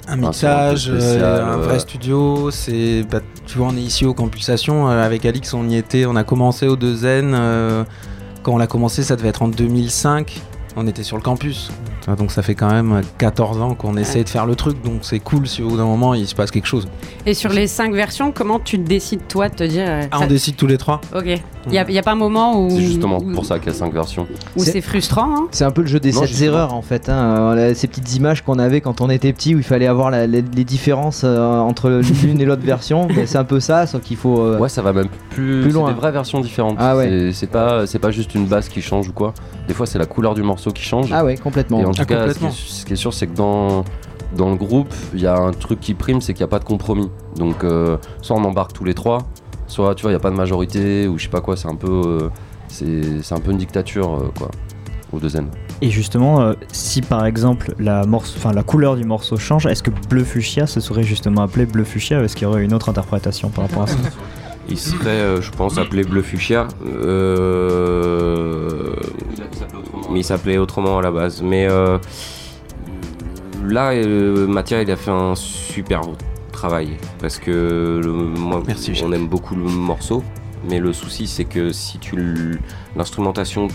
un 0.08 0.16
mixage, 0.18 0.90
un 0.90 1.00
spécial, 1.00 1.24
euh, 1.24 1.46
un 1.46 1.58
vrai 1.58 1.76
euh. 1.76 1.80
studio. 1.80 2.52
C'est, 2.52 3.04
bah, 3.10 3.20
tu 3.46 3.58
vois, 3.60 3.68
on 3.68 3.78
est 3.78 3.82
ici 3.82 4.06
au 4.06 4.14
Campulsation. 4.14 4.90
euh, 4.90 5.06
avec 5.06 5.26
Alix, 5.26 5.54
on 5.54 5.70
y 5.70 5.76
était. 5.76 6.06
On 6.06 6.16
a 6.16 6.24
commencé 6.24 6.68
au 6.68 6.76
2N. 6.76 7.34
euh, 7.34 7.84
quand 8.42 8.54
on 8.54 8.60
a 8.60 8.68
commencé, 8.68 9.04
ça 9.04 9.16
devait 9.16 9.30
être 9.30 9.44
en 9.44 9.48
2005. 9.48 10.42
On 10.76 10.88
était 10.88 11.04
sur 11.04 11.16
le 11.18 11.22
campus. 11.24 11.72
Vois, 12.06 12.16
Donc 12.16 12.32
ça 12.32 12.42
fait 12.42 12.56
quand 12.56 12.70
même 12.72 13.02
14 13.18 13.62
ans 13.62 13.76
qu'on 13.76 13.96
essaie 13.98 14.24
de 14.24 14.30
faire 14.30 14.46
le 14.46 14.56
truc. 14.56 14.82
Donc 14.84 15.00
c'est 15.04 15.20
cool 15.20 15.48
si 15.48 15.62
au 15.62 15.70
bout 15.70 15.78
d'un 15.78 15.86
moment 15.86 16.14
il 16.14 16.28
se 16.28 16.36
passe 16.36 16.52
quelque 16.52 16.68
chose. 16.68 16.88
Et 17.26 17.34
sur 17.34 17.50
les 17.52 17.68
cinq 17.68 17.94
versions, 17.94 18.32
comment 18.32 18.60
tu 18.60 18.78
décides 18.78 19.28
toi 19.28 19.50
de 19.50 19.56
te 19.56 19.64
dire 19.64 19.86
euh, 19.88 20.02
Ah, 20.12 20.20
ça- 20.20 20.24
on 20.26 20.28
décide 20.28 20.56
tous 20.56 20.68
les 20.68 20.78
trois. 20.78 21.00
Ok. 21.16 21.40
Il 21.68 21.72
n'y 21.72 21.78
a, 21.80 21.90
y 21.90 21.98
a 21.98 22.02
pas 22.04 22.12
un 22.12 22.16
moment 22.16 22.60
où 22.66 22.70
C'est 22.70 22.82
justement 22.82 23.18
où- 23.20 23.32
pour 23.34 23.46
ça 23.46 23.60
qu'il 23.60 23.68
y 23.72 23.76
a 23.76 23.78
5 23.78 23.94
versions. 23.94 24.28
où 24.58 24.64
C'est- 24.64 24.82
frustrant. 24.82 25.36
hein 25.36 25.48
C'est 25.52 25.64
un 25.64 25.72
peu 25.72 25.82
le 25.82 25.88
jeu 25.88 26.00
des 26.00 26.12
Non, 26.12 26.20
sept 26.22 26.30
justement. 26.30 26.48
erreurs 26.48 26.74
en 26.74 26.82
fait. 26.82 27.10
hein. 27.10 27.54
Euh, 27.58 27.74
ces 27.76 27.88
petites 27.88 28.16
images 28.16 28.42
qu'on 28.44 28.60
avait 28.60 28.82
quand 28.82 29.02
on 29.02 29.10
était 29.10 29.32
petit 29.34 29.56
où 29.56 29.58
il 29.60 29.64
fallait 29.64 29.88
avoir 29.88 30.12
la- 30.12 30.28
les, 30.28 30.42
les 30.42 30.64
différences 30.64 31.22
euh, 31.24 31.60
entre 31.60 32.02
l'une 32.24 32.42
et 32.42 32.46
l'autre 32.46 32.64
version. 32.64 33.08
C'est 33.26 33.38
un 33.38 33.44
peu 33.44 33.60
ça, 33.60 33.88
sauf 33.88 34.02
qu'il 34.02 34.18
faut. 34.18 34.40
euh, 34.42 34.60
Ouais, 34.60 34.70
ça 34.70 34.82
va 34.82 34.94
même 34.94 35.08
plus, 35.30 35.62
Plus 35.62 35.72
c'est 35.72 35.78
loin. 35.78 35.90
des 35.90 35.96
vraies 36.00 36.12
versions 36.12 36.40
différentes. 36.42 36.78
Ah 36.80 36.96
ouais. 36.98 37.32
C'est- 37.34 37.48
pas, 37.48 37.86
c'est 37.88 38.00
pas 38.00 38.12
juste 38.12 38.34
une 38.36 38.46
basse 38.46 38.68
qui 38.70 38.82
change 38.82 39.08
ou 39.10 39.14
quoi. 39.14 39.34
Des 39.68 39.74
fois, 39.74 39.86
c'est 39.86 40.00
la 40.00 40.06
couleur 40.06 40.34
du 40.34 40.42
morceau 40.44 40.72
qui 40.72 40.84
change. 40.84 41.10
Ah 41.14 41.24
ouais, 41.24 41.38
complètement. 41.38 41.80
Et 41.80 41.86
en 41.86 41.92
tout 41.92 42.02
Ah, 42.02 42.06
cas, 42.06 42.16
ce 42.30 42.34
qui, 42.34 42.40
complètement. 42.40 42.50
est, 42.50 42.72
ce 42.80 42.86
qui 42.86 42.94
est 42.94 42.98
sûr, 42.98 43.14
c'est 43.14 43.28
que 43.28 43.36
dans, 43.36 43.84
dans 44.36 44.50
le 44.50 44.56
groupe, 44.56 44.94
il 45.14 45.22
y 45.22 45.28
a 45.28 45.36
un 45.38 45.52
truc 45.52 45.80
qui 45.80 45.94
prime, 45.94 46.20
c'est 46.20 46.34
qu'il 46.34 46.42
n'y 46.44 46.50
a 46.50 46.52
pas 46.52 46.60
de 46.60 46.64
compromis. 46.66 47.10
Donc, 47.38 47.64
euh, 47.64 47.98
soit 48.22 48.36
on 48.36 48.44
embarque 48.44 48.74
tous 48.74 48.84
les 48.84 48.94
trois, 48.94 49.20
soit 49.74 49.96
tu 49.96 50.04
vois, 50.04 50.12
il 50.12 50.14
n'y 50.14 50.18
a 50.18 50.22
pas 50.22 50.32
de 50.32 50.36
majorité, 50.36 51.08
ou 51.08 51.18
je 51.18 51.24
sais 51.24 51.30
pas 51.30 51.42
quoi, 51.42 51.58
c'est 51.58 51.68
un 51.68 51.76
peu, 51.76 52.02
euh, 52.06 52.30
c'est 52.68 53.22
c'est 53.22 53.36
un 53.36 53.40
peu 53.40 53.52
une 53.52 53.58
dictature, 53.58 54.14
euh, 54.14 54.32
quoi, 54.38 54.50
au 55.12 55.20
deuxième. 55.20 55.50
Et 55.82 55.90
justement, 55.90 56.42
euh, 56.42 56.54
si 56.72 57.02
par 57.02 57.26
exemple 57.26 57.74
la, 57.80 58.06
morceau, 58.06 58.36
enfin, 58.38 58.54
la 58.54 58.64
couleur 58.64 58.96
du 58.96 59.04
morceau 59.04 59.38
change, 59.38 59.66
est-ce 59.66 59.84
que 59.84 59.92
bleu 60.10 60.24
fuchsia 60.24 60.68
se 60.68 60.80
serait 60.80 61.04
justement 61.04 61.42
appelé 61.42 61.66
bleu 61.66 61.84
fuchsia 61.84 62.22
ou 62.22 62.24
est-ce 62.24 62.36
qu'il 62.36 62.48
y 62.48 62.50
aurait 62.50 62.64
une 62.64 62.74
autre 62.74 62.90
interprétation 62.90 63.50
par 63.50 63.68
rapport 63.68 63.84
à 63.84 63.88
ça? 63.88 63.98
Il 64.70 64.80
serait, 64.80 65.10
euh, 65.10 65.42
je 65.42 65.52
pense, 65.52 65.78
appelé 65.78 66.04
Bleu 66.04 66.22
Fuchsia. 66.22 66.68
Euh, 66.86 68.14
Mais 70.12 70.20
il 70.22 70.24
s'appelait 70.24 70.58
autrement 70.58 71.00
à 71.00 71.02
la 71.02 71.12
base. 71.12 71.42
Mais 71.42 71.68
euh, 71.70 71.98
là, 73.66 73.92
euh, 73.92 74.48
Mathia, 74.48 74.82
il 74.82 74.90
a 74.90 74.96
fait 74.96 75.12
un 75.12 75.36
super 75.36 76.02
travail. 76.64 76.96
Parce 77.20 77.40
que 77.40 78.00
le- 78.02 78.12
moi, 78.14 78.64
Merci, 78.66 78.94
on 79.04 79.12
aime 79.12 79.28
beaucoup 79.28 79.54
le 79.56 79.66
morceau. 79.66 80.24
Mais 80.70 80.80
le 80.80 80.94
souci, 80.94 81.28
c'est 81.28 81.44
que 81.44 81.74
si 81.74 82.00
tu 82.00 82.58
l'instrumentation, 82.96 83.68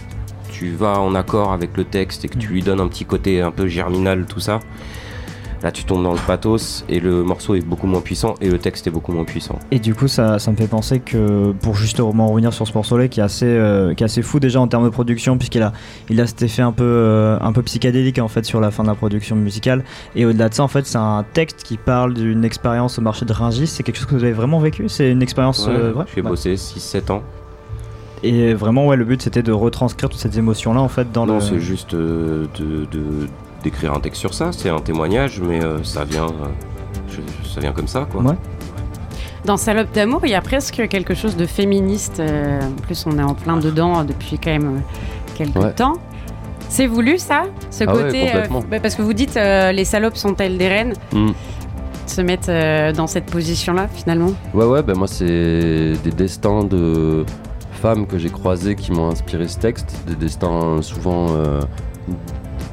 tu 0.51 0.71
vas 0.71 0.99
en 0.99 1.15
accord 1.15 1.53
avec 1.53 1.77
le 1.77 1.85
texte 1.85 2.25
et 2.25 2.29
que 2.29 2.39
tu 2.39 2.49
lui 2.49 2.63
donnes 2.63 2.81
un 2.81 2.89
petit 2.89 3.05
côté 3.05 3.43
un 3.43 3.51
peu 3.51 3.67
germinal, 3.69 4.25
tout 4.25 4.41
ça. 4.41 4.61
Là, 5.63 5.73
tu 5.73 5.85
tombes 5.85 6.05
dans 6.05 6.13
le 6.13 6.19
pathos 6.25 6.85
et 6.89 7.01
le 7.01 7.25
morceau 7.25 7.55
est 7.57 7.61
beaucoup 7.61 7.89
moins 7.89 8.01
puissant 8.01 8.35
et 8.41 8.49
le 8.49 8.59
texte 8.59 8.87
est 8.87 8.91
beaucoup 8.91 9.11
moins 9.13 9.25
puissant. 9.25 9.59
Et 9.73 9.81
du 9.81 9.93
coup, 9.95 10.07
ça, 10.07 10.39
ça 10.39 10.53
me 10.53 10.57
fait 10.57 10.69
penser 10.69 11.01
que 11.01 11.53
pour 11.61 11.75
justement 11.75 12.29
revenir 12.29 12.53
sur 12.53 12.67
ce 12.69 12.73
morceau-là, 12.75 13.09
qui 13.09 13.19
est 13.19 13.25
assez, 13.25 13.45
euh, 13.47 13.93
qui 13.95 14.05
est 14.05 14.07
assez 14.07 14.23
fou 14.23 14.39
déjà 14.39 14.61
en 14.61 14.69
termes 14.69 14.85
de 14.85 14.89
production, 14.91 15.37
puisqu'il 15.37 15.63
a, 15.63 15.73
il 16.11 16.21
a 16.21 16.27
cet 16.29 16.43
effet 16.43 16.63
un 16.63 16.71
peu, 16.73 16.85
euh, 16.85 17.39
un 17.41 17.53
peu 17.53 17.63
psychédélique 17.63 18.19
en 18.21 18.29
fait 18.29 18.45
sur 18.45 18.61
la 18.61 18.71
fin 18.71 18.85
de 18.85 18.89
la 18.89 18.95
production 18.95 19.35
musicale. 19.35 19.83
Et 20.15 20.25
au-delà 20.27 20.49
de 20.49 20.55
ça, 20.55 20.63
en 20.63 20.69
fait, 20.69 20.87
c'est 20.87 20.99
un 20.99 21.25
texte 21.33 21.63
qui 21.65 21.77
parle 21.77 22.15
d'une 22.15 22.45
expérience 22.45 22.99
au 22.99 23.03
marché 23.03 23.25
de 23.25 23.33
Rungis. 23.33 23.67
C'est 23.67 23.83
quelque 23.83 23.97
chose 23.97 24.07
que 24.07 24.15
vous 24.15 24.23
avez 24.25 24.33
vraiment 24.33 24.61
vécu? 24.61 24.89
C'est 24.89 25.11
une 25.11 25.23
expérience 25.23 25.67
Ouais, 25.67 25.75
euh, 25.75 25.93
vraie? 25.93 26.05
J'ai 26.15 26.23
Ouais. 26.23 26.29
bossé 26.29 26.55
6-7 26.57 27.11
ans. 27.11 27.23
Et 28.23 28.53
vraiment, 28.55 28.87
ouais, 28.87 28.97
le 28.97 29.05
but 29.05 29.23
c'était 29.23 29.43
de 29.43 29.53
retranscrire 29.53 30.09
toutes 30.09 30.21
ces 30.21 30.39
émotions-là 30.39 30.81
en 30.81 30.89
fait 30.89 31.13
dans 31.13 31.25
non, 31.27 31.35
le. 31.35 31.41
c'est 31.41 31.61
juste 31.61 31.95
euh, 31.95 32.47
de, 32.59 32.85
de- 32.91 33.29
d'écrire 33.63 33.93
un 33.95 34.01
texte 34.01 34.21
sur 34.21 34.35
ça. 34.35 34.51
C'est 34.53 34.69
un 34.71 34.79
témoignage, 34.81 35.41
mais 35.41 35.63
euh, 35.63 35.83
ça 35.85 36.05
vient, 36.05 36.27
euh, 36.27 36.49
je- 37.11 37.49
ça 37.49 37.61
vient 37.61 37.73
comme 37.73 37.89
ça, 37.89 38.07
quoi. 38.11 38.23
Ouais. 38.23 38.35
Dans 39.45 39.57
Salope 39.57 39.93
d'amour, 39.93 40.21
il 40.25 40.31
y 40.31 40.35
a 40.35 40.41
presque 40.41 40.89
quelque 40.89 41.15
chose 41.15 41.37
de 41.37 41.47
féministe. 41.47 42.21
euh, 42.21 42.61
en 42.61 42.81
plus, 42.83 43.07
on 43.07 43.19
est 43.19 43.23
en 43.23 43.35
plein 43.35 43.57
dedans 43.57 44.05
depuis 44.05 44.39
quand 44.39 44.51
même 44.51 44.83
quelques 45.37 45.57
Ouais. 45.57 45.73
temps. 45.73 45.95
C'est 46.69 46.87
voulu 46.87 47.17
ça 47.19 47.45
Ce 47.71 47.85
Ah 47.87 47.95
ouais, 47.95 48.03
côté. 48.05 48.27
complètement. 48.27 48.63
bah, 48.71 48.79
parce 48.81 48.95
que 48.95 49.01
vous 49.03 49.15
dites 49.15 49.37
euh, 49.39 49.73
les 49.73 49.85
salopes 49.87 50.17
sont-elles 50.17 50.59
des 50.59 50.69
reines 50.69 50.93
Mm. 51.15 51.29
Se 52.07 52.21
mettre 52.23 52.49
euh, 52.49 52.93
dans 52.93 53.07
cette 53.07 53.27
position-là 53.27 53.87
finalement? 53.89 54.33
Ouais, 54.55 54.65
ouais, 54.65 54.83
ben 54.83 54.97
moi, 54.97 55.07
c'est 55.07 55.93
des 56.03 56.11
destins 56.11 56.65
de 56.65 57.25
femmes 57.73 58.07
que 58.07 58.19
j'ai 58.19 58.31
croisées 58.31 58.75
qui 58.75 58.93
m'ont 58.93 59.09
inspiré 59.11 59.47
ce 59.49 59.59
texte. 59.59 59.95
Des 60.07 60.15
destins 60.15 60.81
souvent 60.83 61.27
euh, 61.37 61.61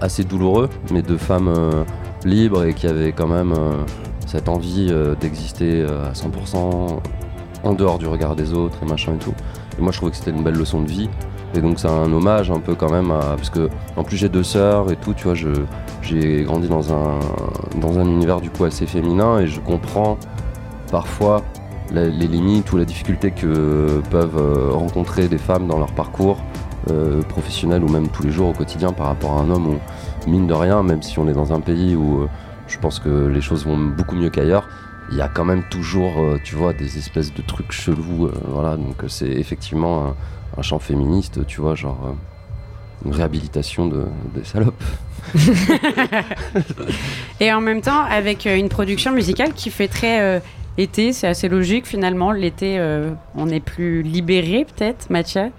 assez 0.02 0.24
douloureux, 0.24 0.70
mais 0.92 1.02
de 1.02 1.18
femmes 1.18 1.48
euh, 1.48 1.84
libres 2.24 2.66
et 2.66 2.74
qui 2.74 2.88
avaient 2.88 3.12
quand 3.12 3.28
même 3.28 3.54
euh, 3.54 3.84
cette 4.26 4.50
envie 4.50 4.88
euh, 4.90 5.16
d'exister 5.16 5.84
à 5.84 6.14
100% 6.14 7.00
en 7.64 7.74
dehors 7.74 7.98
du 7.98 8.08
regard 8.08 8.36
des 8.36 8.54
autres 8.54 8.78
et 8.84 8.86
machin 8.86 9.14
et 9.16 9.18
tout. 9.18 9.34
Et 9.78 9.82
moi, 9.82 9.92
je 9.92 9.98
trouvais 9.98 10.12
que 10.12 10.18
c'était 10.18 10.32
une 10.32 10.44
belle 10.44 10.56
leçon 10.56 10.82
de 10.82 10.90
vie. 10.90 11.10
Et 11.56 11.62
donc, 11.62 11.80
c'est 11.80 11.88
un 11.88 12.12
hommage 12.12 12.52
un 12.52 12.60
peu 12.60 12.76
quand 12.76 12.92
même 12.92 13.12
à. 13.12 13.36
Parce 13.36 13.50
que, 13.50 13.70
en 13.96 14.04
plus, 14.04 14.18
j'ai 14.18 14.30
deux 14.30 14.44
sœurs 14.44 14.92
et 14.92 14.98
tout, 14.98 15.14
tu 15.14 15.26
vois, 15.26 15.36
j'ai 16.02 16.44
grandi 16.44 16.68
dans 16.68 16.94
un, 16.94 17.20
dans 17.80 17.98
un 17.98 18.06
univers 18.06 18.42
du 18.42 18.50
coup 18.50 18.66
assez 18.66 18.86
féminin 18.86 19.40
et 19.40 19.48
je 19.48 19.60
comprends 19.62 20.18
parfois 20.92 21.42
les 21.92 22.28
limites 22.28 22.72
ou 22.74 22.78
la 22.78 22.86
difficulté 22.86 23.32
que 23.32 24.02
peuvent 24.10 24.74
rencontrer 24.74 25.28
des 25.28 25.38
femmes 25.38 25.68
dans 25.68 25.78
leur 25.78 25.92
parcours 25.94 26.38
euh, 26.90 27.22
professionnel 27.24 27.84
ou 27.84 27.90
même 27.90 28.10
tous 28.10 28.24
les 28.24 28.32
jours 28.32 28.50
au 28.50 28.54
quotidien 28.54 28.94
par 28.94 29.08
rapport 29.08 29.34
à 29.34 29.42
un 29.42 29.50
homme 29.50 29.68
où, 29.68 29.80
mine 30.30 30.48
de 30.48 30.54
rien, 30.54 30.84
même 30.84 31.02
si 31.02 31.20
on 31.20 31.28
est 31.28 31.34
dans 31.34 31.54
un 31.54 31.60
pays 31.60 31.96
où 31.96 32.24
euh, 32.24 32.28
je 32.68 32.78
pense 32.80 33.00
que 33.00 33.28
les 33.28 33.42
choses 33.42 33.66
vont 33.66 33.78
beaucoup 33.78 34.16
mieux 34.16 34.30
qu'ailleurs, 34.30 34.68
il 35.12 35.18
y 35.18 35.22
a 35.22 35.28
quand 35.28 35.46
même 35.46 35.64
toujours, 35.70 36.20
euh, 36.20 36.40
tu 36.44 36.56
vois, 36.56 36.74
des 36.74 36.98
espèces 36.98 37.34
de 37.34 37.42
trucs 37.42 37.72
chelous. 37.72 38.26
euh, 38.26 38.34
voilà, 38.48 38.76
donc 38.78 38.96
c'est 39.08 39.30
effectivement 39.30 40.08
un, 40.08 40.16
un 40.58 40.62
chant 40.62 40.80
féministe, 40.80 41.46
tu 41.46 41.62
vois, 41.62 41.76
genre 41.76 42.16
une 43.06 43.14
réhabilitation 43.14 43.88
de, 43.88 44.06
des 44.34 44.44
salopes. 44.44 44.84
Et 47.40 47.54
en 47.54 47.62
même 47.62 47.82
temps, 47.82 48.02
avec 48.02 48.46
une 48.46 48.70
production 48.70 49.12
musicale 49.12 49.54
qui 49.54 49.70
fait 49.70 49.88
très 49.88 50.42
été, 50.78 51.14
c'est 51.14 51.28
assez 51.28 51.50
logique 51.50 51.86
finalement. 51.86 52.32
L'été, 52.32 52.80
on 53.36 53.50
est 53.50 53.60
plus 53.60 54.02
libéré 54.02 54.66
peut-être, 54.66 55.10
Mathia. 55.10 55.50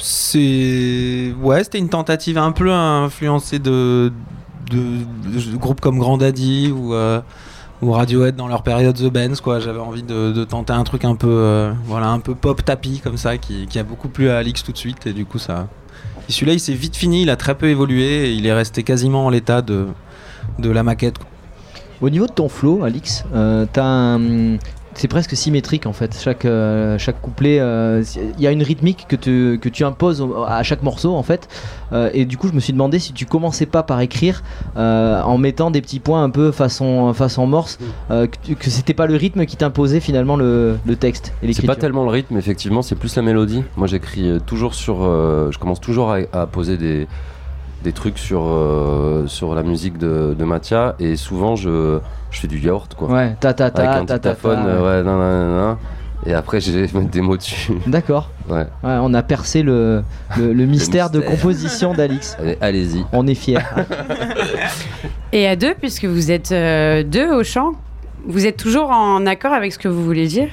C'est 0.00 1.34
ouais, 1.40 1.64
c'était 1.64 1.78
une 1.78 1.88
tentative 1.88 2.38
un 2.38 2.52
peu 2.52 2.72
influencée 2.72 3.58
de, 3.58 4.12
groupes 5.54 5.80
comme 5.80 5.98
Grand 5.98 6.18
Daddy 6.18 6.72
ou 6.72 6.94
euh, 6.94 7.20
ou 7.82 7.92
Radiohead 7.92 8.36
dans 8.36 8.48
leur 8.48 8.62
période 8.62 8.96
The 8.96 9.10
Benz 9.12 9.40
quoi. 9.40 9.60
J'avais 9.60 9.80
envie 9.80 10.02
de, 10.02 10.44
tenter 10.44 10.72
un 10.72 10.84
truc 10.84 11.04
un 11.04 11.14
peu 11.14 11.28
euh, 11.28 11.72
voilà 11.84 12.08
un 12.08 12.20
peu 12.20 12.34
pop 12.34 12.64
tapis 12.64 13.00
comme 13.02 13.16
ça 13.16 13.38
qui, 13.38 13.66
a 13.78 13.82
beaucoup 13.82 14.08
plu 14.08 14.30
à 14.30 14.38
Alix 14.38 14.62
tout 14.62 14.72
de 14.72 14.78
suite 14.78 15.06
et 15.06 15.12
du 15.12 15.24
coup 15.24 15.38
ça. 15.38 15.68
Celui-là 16.28 16.52
il 16.52 16.60
s'est 16.60 16.74
vite 16.74 16.96
fini, 16.96 17.22
il 17.22 17.30
a 17.30 17.36
très 17.36 17.56
peu 17.56 17.68
évolué 17.68 18.28
et 18.28 18.32
il 18.32 18.46
est 18.46 18.52
resté 18.52 18.82
quasiment 18.82 19.26
en 19.26 19.30
l'état 19.30 19.62
de 19.62 19.86
la 20.60 20.82
maquette. 20.82 21.16
Au 22.00 22.10
niveau 22.10 22.26
de 22.26 22.32
ton 22.32 22.48
flow, 22.48 22.84
Alix, 22.84 23.24
euh, 23.34 23.66
t'as 23.72 23.84
un- 23.84 24.58
c'est 24.98 25.08
presque 25.08 25.36
symétrique 25.36 25.86
en 25.86 25.92
fait. 25.92 26.18
Chaque, 26.20 26.44
euh, 26.44 26.98
chaque 26.98 27.20
couplet, 27.20 27.58
euh, 27.60 28.02
il 28.36 28.42
y 28.42 28.46
a 28.46 28.50
une 28.50 28.62
rythmique 28.62 29.06
que 29.08 29.16
tu, 29.16 29.58
que 29.60 29.68
tu 29.68 29.84
imposes 29.84 30.26
à 30.46 30.62
chaque 30.62 30.82
morceau 30.82 31.14
en 31.14 31.22
fait. 31.22 31.48
Euh, 31.92 32.10
et 32.12 32.24
du 32.24 32.36
coup, 32.36 32.48
je 32.48 32.52
me 32.52 32.60
suis 32.60 32.72
demandé 32.72 32.98
si 32.98 33.12
tu 33.12 33.24
commençais 33.24 33.66
pas 33.66 33.82
par 33.82 34.00
écrire 34.00 34.42
en 34.76 35.38
mettant 35.38 35.70
des 35.70 35.80
petits 35.80 36.00
points 36.00 36.22
un 36.22 36.30
peu 36.30 36.50
façon, 36.50 37.12
façon 37.14 37.46
morse, 37.46 37.78
que, 38.08 38.52
que 38.54 38.70
c'était 38.70 38.94
pas 38.94 39.06
le 39.06 39.16
rythme 39.16 39.46
qui 39.46 39.56
t'imposait 39.56 40.00
finalement 40.00 40.36
le, 40.36 40.76
le 40.86 40.96
texte 40.96 41.28
et 41.28 41.30
C'est 41.40 41.46
l'écriture. 41.46 41.74
pas 41.74 41.80
tellement 41.80 42.04
le 42.04 42.10
rythme, 42.10 42.36
effectivement, 42.36 42.82
c'est 42.82 42.94
plus 42.96 43.14
la 43.16 43.22
mélodie. 43.22 43.62
Moi, 43.76 43.86
j'écris 43.86 44.38
toujours 44.46 44.74
sur. 44.74 44.96
je 45.02 45.58
commence 45.58 45.80
toujours 45.80 46.12
à, 46.12 46.18
à 46.32 46.46
poser 46.46 46.76
des, 46.76 47.06
des 47.82 47.92
trucs 47.92 48.18
sur, 48.18 48.42
euh, 48.44 49.26
sur 49.26 49.54
la 49.54 49.62
musique 49.62 49.98
de, 49.98 50.34
de 50.38 50.44
Mathia 50.44 50.94
et 50.98 51.16
souvent 51.16 51.54
je, 51.56 51.98
je 52.30 52.40
fais 52.40 52.48
du 52.48 52.58
yaourt, 52.58 52.94
quoi. 52.94 53.08
Ouais, 53.08 53.36
ta 53.40 53.52
ta 53.54 53.66
Avec 53.66 53.74
ta 53.76 53.92
un 53.98 54.04
ta 54.04 54.18
ta. 54.18 54.30
dictaphone, 54.30 54.64
ta, 54.64 54.68
euh, 54.68 54.82
ouais, 54.98 55.04
nan, 55.04 55.18
nan, 55.18 55.48
nan, 55.48 55.56
nan. 55.56 55.76
Et 56.26 56.34
après, 56.34 56.60
je 56.60 56.72
vais 56.72 56.80
mettre 56.98 57.10
des 57.10 57.20
mots 57.20 57.36
dessus. 57.36 57.72
D'accord. 57.86 58.30
Ouais. 58.48 58.66
Ouais, 58.82 58.98
on 59.00 59.14
a 59.14 59.22
percé 59.22 59.62
le, 59.62 60.02
le, 60.36 60.52
le 60.52 60.66
mystère 60.66 61.10
de 61.10 61.18
mystère. 61.18 61.36
composition 61.36 61.94
d'Alix. 61.94 62.36
Allez, 62.40 62.58
Allez-y. 62.60 63.04
On 63.12 63.26
est 63.28 63.34
fiers. 63.36 63.58
Et 65.32 65.46
à 65.46 65.54
deux, 65.56 65.74
puisque 65.74 66.04
vous 66.06 66.30
êtes 66.32 66.50
euh, 66.52 67.02
deux 67.04 67.30
au 67.32 67.44
chant, 67.44 67.72
vous 68.26 68.46
êtes 68.46 68.56
toujours 68.56 68.90
en 68.90 69.24
accord 69.26 69.52
avec 69.52 69.72
ce 69.72 69.78
que 69.78 69.86
vous 69.88 70.04
voulez 70.04 70.26
dire? 70.26 70.48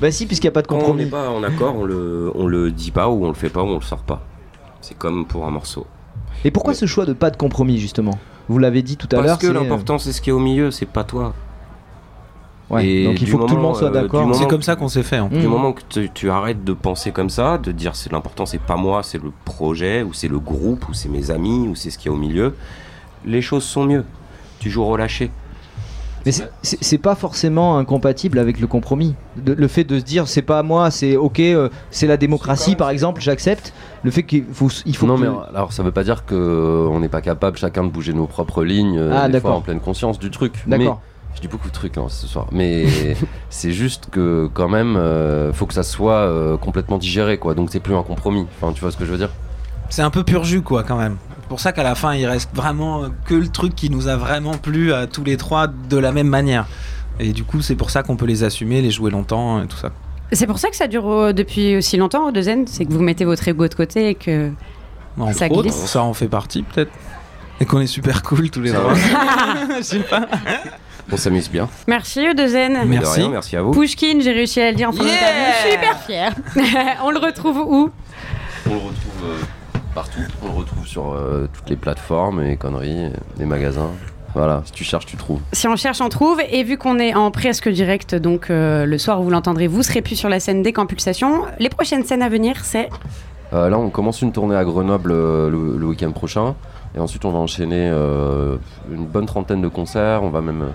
Bah 0.00 0.10
si, 0.10 0.26
puisqu'il 0.26 0.46
n'y 0.46 0.50
a 0.50 0.52
pas 0.52 0.62
de 0.62 0.66
Quand 0.66 0.76
on 0.76 0.78
compromis. 0.80 1.04
n'est 1.04 1.10
pas 1.10 1.30
en 1.30 1.42
accord, 1.42 1.76
on 1.76 1.84
le, 1.84 2.30
on 2.34 2.46
le 2.46 2.70
dit 2.72 2.90
pas 2.90 3.08
ou 3.08 3.24
on 3.24 3.28
le 3.28 3.34
fait 3.34 3.48
pas 3.50 3.62
ou 3.62 3.66
on 3.68 3.74
le 3.76 3.80
sort 3.82 4.02
pas. 4.02 4.22
C'est 4.80 4.96
comme 4.96 5.26
pour 5.26 5.46
un 5.46 5.50
morceau. 5.50 5.86
Et 6.44 6.50
pourquoi 6.50 6.74
ce 6.74 6.86
choix 6.86 7.06
de 7.06 7.12
pas 7.12 7.30
de 7.30 7.36
compromis 7.36 7.78
justement? 7.78 8.18
Vous 8.48 8.58
l'avez 8.58 8.82
dit 8.82 8.96
tout 8.96 9.08
à 9.12 9.16
l'heure. 9.16 9.24
Parce 9.26 9.38
que 9.38 9.46
c'est, 9.48 9.56
euh, 9.56 9.60
l'important 9.60 9.98
c'est 9.98 10.12
ce 10.12 10.20
qui 10.20 10.30
est 10.30 10.32
au 10.32 10.38
milieu, 10.38 10.70
c'est 10.70 10.86
pas 10.86 11.04
toi. 11.04 11.34
Ouais, 12.68 12.84
Et 12.86 13.04
donc 13.04 13.20
il 13.20 13.28
faut 13.28 13.38
que 13.38 13.42
tout 13.44 13.48
le 13.50 13.54
moment, 13.56 13.68
monde 13.68 13.76
soit 13.76 13.88
euh, 13.88 13.92
d'accord. 13.92 14.34
C'est 14.34 14.48
comme 14.48 14.62
ça 14.62 14.74
qu'on 14.74 14.88
s'est 14.88 15.04
fait. 15.04 15.16
hein. 15.16 15.28
Mm. 15.30 15.38
Du 15.40 15.46
moment 15.46 15.72
que 15.72 15.82
tu, 15.88 16.10
tu 16.12 16.30
arrêtes 16.30 16.64
de 16.64 16.72
penser 16.72 17.12
comme 17.12 17.30
ça, 17.30 17.58
de 17.58 17.70
dire 17.72 17.94
c'est 17.94 18.10
l'important, 18.10 18.44
c'est 18.44 18.60
pas 18.60 18.76
moi, 18.76 19.02
c'est 19.04 19.22
le 19.22 19.30
projet, 19.44 20.02
ou 20.02 20.12
c'est 20.12 20.26
le 20.28 20.40
groupe, 20.40 20.88
ou 20.88 20.94
c'est 20.94 21.08
mes 21.08 21.30
amis, 21.30 21.68
ou 21.68 21.74
c'est 21.76 21.90
ce 21.90 21.98
qu'il 21.98 22.10
y 22.10 22.14
a 22.14 22.16
au 22.16 22.20
milieu, 22.20 22.56
les 23.24 23.40
choses 23.40 23.62
sont 23.64 23.84
mieux. 23.84 24.04
Du 24.60 24.70
jour 24.70 24.88
au 24.88 24.96
lâcher. 24.96 25.30
Mais 26.26 26.32
c'est- 26.62 26.98
pas 26.98 27.14
forcément 27.14 27.78
incompatible 27.78 28.38
avec 28.38 28.60
le 28.60 28.66
compromis. 28.66 29.14
De- 29.36 29.52
le 29.52 29.68
fait 29.68 29.84
de 29.84 29.98
se 29.98 30.04
dire 30.04 30.26
c'est 30.28 30.42
pas 30.42 30.62
moi, 30.64 30.90
c'est 30.90 31.16
ok, 31.16 31.38
euh, 31.40 31.68
c'est 31.90 32.06
la 32.08 32.16
démocratie 32.16 32.74
par 32.74 32.90
exemple, 32.90 33.20
j'accepte. 33.20 33.72
Le 34.02 34.10
fait 34.10 34.24
qu'il 34.24 34.44
faut, 34.52 34.68
il 34.84 34.96
faut 34.96 35.06
non, 35.06 35.16
que- 35.16 35.20
mais 35.22 35.28
alors 35.54 35.72
ça 35.72 35.82
veut 35.84 35.92
pas 35.92 36.02
dire 36.04 36.24
qu'on 36.26 36.98
n'est 37.00 37.08
pas 37.08 37.20
capable 37.20 37.56
chacun 37.56 37.84
de 37.84 37.90
bouger 37.90 38.12
nos 38.12 38.26
propres 38.26 38.64
lignes, 38.64 38.98
euh, 38.98 39.12
Ah, 39.14 39.28
des 39.28 39.40
fois 39.40 39.52
en 39.54 39.60
pleine 39.60 39.80
conscience 39.80 40.18
du 40.18 40.30
truc. 40.32 40.54
Mais 40.66 40.78
D'accord. 40.78 41.00
je 41.36 41.40
dis 41.42 41.48
beaucoup 41.48 41.68
de 41.68 41.72
trucs 41.72 41.96
hein, 41.96 42.06
ce 42.08 42.26
soir, 42.26 42.46
mais 42.50 42.86
c'est 43.50 43.70
juste 43.72 44.08
que 44.10 44.50
quand 44.52 44.68
même, 44.68 44.96
euh, 44.96 45.52
faut 45.52 45.66
que 45.66 45.74
ça 45.74 45.84
soit 45.84 46.12
euh, 46.14 46.56
complètement 46.56 46.98
digéré, 46.98 47.38
quoi. 47.38 47.54
Donc 47.54 47.68
c'est 47.70 47.78
plus 47.80 47.94
un 47.94 48.02
compromis. 48.02 48.46
Enfin, 48.60 48.72
tu 48.72 48.80
vois 48.80 48.90
ce 48.90 48.96
que 48.96 49.04
je 49.04 49.12
veux 49.12 49.18
dire? 49.18 49.30
C'est 49.90 50.02
un 50.02 50.10
peu 50.10 50.24
pur 50.24 50.42
jus, 50.42 50.62
quoi, 50.62 50.82
quand 50.82 50.96
même. 50.98 51.16
C'est 51.46 51.50
pour 51.50 51.60
ça 51.60 51.70
qu'à 51.70 51.84
la 51.84 51.94
fin, 51.94 52.12
il 52.12 52.26
reste 52.26 52.50
vraiment 52.54 53.04
que 53.24 53.34
le 53.34 53.46
truc 53.46 53.76
qui 53.76 53.88
nous 53.88 54.08
a 54.08 54.16
vraiment 54.16 54.56
plu 54.58 54.92
à 54.92 55.06
tous 55.06 55.22
les 55.22 55.36
trois 55.36 55.68
de 55.68 55.96
la 55.96 56.10
même 56.10 56.26
manière. 56.26 56.66
Et 57.20 57.32
du 57.32 57.44
coup, 57.44 57.62
c'est 57.62 57.76
pour 57.76 57.90
ça 57.90 58.02
qu'on 58.02 58.16
peut 58.16 58.26
les 58.26 58.42
assumer, 58.42 58.82
les 58.82 58.90
jouer 58.90 59.12
longtemps 59.12 59.62
et 59.62 59.68
tout 59.68 59.76
ça. 59.76 59.90
C'est 60.32 60.48
pour 60.48 60.58
ça 60.58 60.70
que 60.70 60.76
ça 60.76 60.88
dure 60.88 61.08
euh, 61.08 61.32
depuis 61.32 61.76
aussi 61.76 61.96
longtemps, 61.98 62.32
de 62.32 62.40
Zen, 62.42 62.66
c'est 62.66 62.84
que 62.84 62.92
vous 62.92 63.00
mettez 63.00 63.24
votre 63.24 63.46
ego 63.46 63.68
de 63.68 63.74
côté 63.74 64.08
et 64.08 64.14
que. 64.16 64.50
Entre 65.20 65.34
Ça 65.38 65.46
autres, 65.46 65.62
glisse. 65.62 65.86
ça 65.86 66.02
en 66.02 66.14
fait 66.14 66.26
partie, 66.26 66.64
peut-être. 66.64 66.90
Et 67.60 67.64
qu'on 67.64 67.78
est 67.80 67.86
super 67.86 68.24
cool 68.24 68.50
tous 68.50 68.60
les 68.60 68.72
trois. 68.72 68.92
va. 68.92 69.76
Je 69.78 69.82
sais 69.82 70.00
pas. 70.00 70.26
On 71.12 71.16
s'amuse 71.16 71.48
bien. 71.48 71.68
Merci 71.86 72.26
Eudezen. 72.26 72.82
Merci. 72.86 73.20
rien, 73.20 73.28
merci 73.30 73.56
à 73.56 73.62
vous. 73.62 73.70
Pushkin, 73.70 74.18
j'ai 74.18 74.32
réussi 74.32 74.60
à 74.60 74.72
le 74.72 74.76
dire 74.76 74.88
en 74.88 74.92
fin 74.92 75.04
Yeah 75.04 75.52
je 75.62 75.68
suis 75.68 75.76
hyper 75.76 75.98
fière. 76.00 76.34
On 77.04 77.10
le 77.12 77.18
retrouve 77.20 77.58
où? 77.58 77.90
On 78.66 78.70
le 78.70 78.76
retrouve 78.78 79.22
euh, 79.24 79.36
partout. 79.96 80.20
On 80.42 80.46
le 80.48 80.52
retrouve 80.52 80.86
sur 80.86 81.14
euh, 81.14 81.48
toutes 81.52 81.70
les 81.70 81.76
plateformes 81.76 82.42
et 82.42 82.56
conneries, 82.56 83.10
les 83.38 83.46
magasins. 83.46 83.90
Voilà, 84.34 84.60
si 84.66 84.72
tu 84.72 84.84
cherches, 84.84 85.06
tu 85.06 85.16
trouves. 85.16 85.40
Si 85.54 85.66
on 85.66 85.76
cherche, 85.76 86.02
on 86.02 86.10
trouve. 86.10 86.38
Et 86.50 86.62
vu 86.62 86.76
qu'on 86.76 86.98
est 86.98 87.14
en 87.14 87.30
presque 87.30 87.70
direct, 87.70 88.14
donc 88.14 88.50
euh, 88.50 88.84
le 88.84 88.98
soir 88.98 89.18
où 89.18 89.24
vous 89.24 89.30
l'entendrez, 89.30 89.66
vous 89.66 89.82
serez 89.82 90.02
plus 90.02 90.14
sur 90.14 90.28
la 90.28 90.38
scène 90.38 90.62
des 90.62 90.74
Camps 90.74 90.84
Pulsation. 90.84 91.44
Les 91.58 91.70
prochaines 91.70 92.04
scènes 92.04 92.20
à 92.20 92.28
venir, 92.28 92.62
c'est. 92.62 92.90
Euh, 93.54 93.70
là, 93.70 93.78
on 93.78 93.88
commence 93.88 94.20
une 94.20 94.32
tournée 94.32 94.54
à 94.54 94.64
Grenoble 94.64 95.12
euh, 95.12 95.48
le, 95.48 95.78
le 95.78 95.86
week-end 95.86 96.12
prochain. 96.12 96.54
Et 96.94 97.00
ensuite, 97.00 97.24
on 97.24 97.30
va 97.30 97.38
enchaîner 97.38 97.88
une 98.90 99.06
bonne 99.06 99.26
trentaine 99.26 99.62
de 99.62 99.68
concerts. 99.68 100.22
On 100.22 100.30
va 100.30 100.40
même 100.40 100.72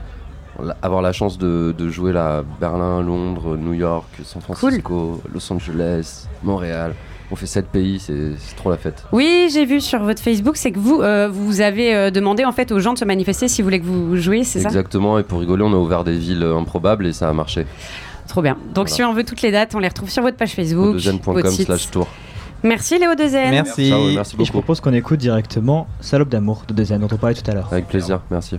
avoir 0.82 1.02
la 1.02 1.12
chance 1.12 1.38
de, 1.40 1.74
de 1.76 1.90
jouer 1.90 2.16
à 2.16 2.44
Berlin, 2.60 3.02
Londres, 3.02 3.58
New 3.58 3.74
York, 3.74 4.08
San 4.24 4.42
Francisco, 4.42 5.22
Los 5.34 5.52
Angeles, 5.52 6.28
Montréal. 6.44 6.94
On 7.32 7.36
fait 7.38 7.46
sept 7.46 7.68
pays, 7.68 7.98
c'est 8.00 8.34
trop 8.58 8.70
la 8.70 8.78
fête. 8.78 9.06
Oui, 9.14 9.50
j'ai 9.54 9.66
vu 9.66 9.80
sur 9.80 10.04
votre 10.04 10.22
Facebook, 10.22 10.58
c'est 10.58 10.72
que 10.72 10.80
vous, 10.80 11.02
euh, 11.02 11.30
vous 11.32 11.62
avez 11.62 11.96
euh, 11.96 12.12
demandé 12.12 12.44
en 12.44 12.52
fait 12.52 12.74
aux 12.74 12.80
gens 12.80 12.92
de 12.94 12.98
se 13.00 13.06
manifester 13.06 13.48
si 13.48 13.62
vous 13.62 13.68
voulez 13.68 13.80
que 13.80 13.86
vous 13.86 14.18
jouiez, 14.18 14.44
c'est 14.44 14.60
ça? 14.60 14.68
Exactement, 14.68 15.18
et 15.18 15.24
pour 15.24 15.40
rigoler, 15.40 15.64
on 15.64 15.72
a 15.72 15.78
ouvert 15.78 16.04
des 16.04 16.18
villes 16.18 16.44
euh, 16.44 16.58
improbables 16.58 17.06
et 17.08 17.14
ça 17.14 17.30
a 17.30 17.34
marché. 17.34 17.66
Trop 18.28 18.42
bien. 18.42 18.56
Donc 18.74 18.88
Voilà. 18.88 18.96
si 18.96 19.04
on 19.04 19.14
veut 19.14 19.24
toutes 19.24 19.42
les 19.42 19.52
dates, 19.52 19.74
on 19.76 19.80
les 19.80 19.88
retrouve 19.88 20.10
sur 20.10 20.24
votre 20.24 20.36
page 20.38 20.52
Facebook, 20.54 21.00
slash 21.00 21.90
tour. 21.90 22.08
Merci 22.64 23.00
Léo 23.00 23.16
Dezen. 23.16 23.50
Merci. 23.50 23.90
Ciao, 23.90 24.04
merci 24.14 24.36
Et 24.36 24.46
je 24.46 24.52
beaucoup. 24.52 24.52
propose 24.52 24.82
qu'on 24.82 24.94
écoute 24.94 25.20
directement 25.20 25.88
Salope 26.00 26.30
d'amour 26.30 26.64
de 26.68 26.74
Dezen 26.74 27.00
dont 27.00 27.08
on 27.12 27.18
parlait 27.18 27.36
tout 27.36 27.50
à 27.50 27.54
l'heure. 27.56 27.70
Avec 27.72 27.88
plaisir, 27.88 28.20
merci. 28.30 28.58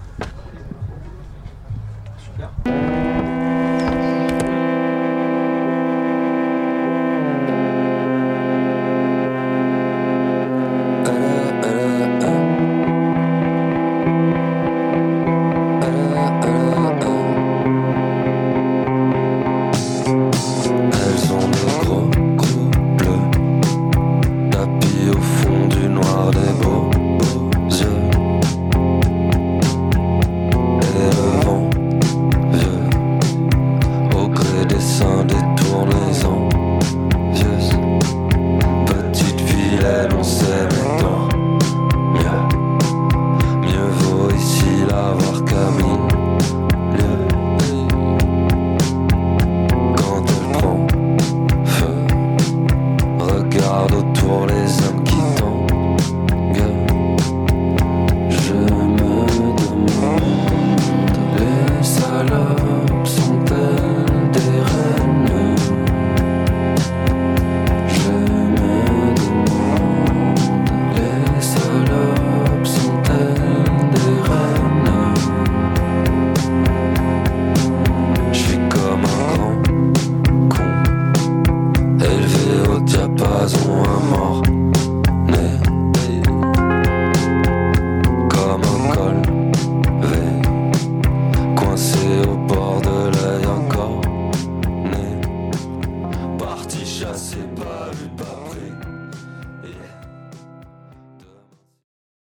Au 34.75 35.52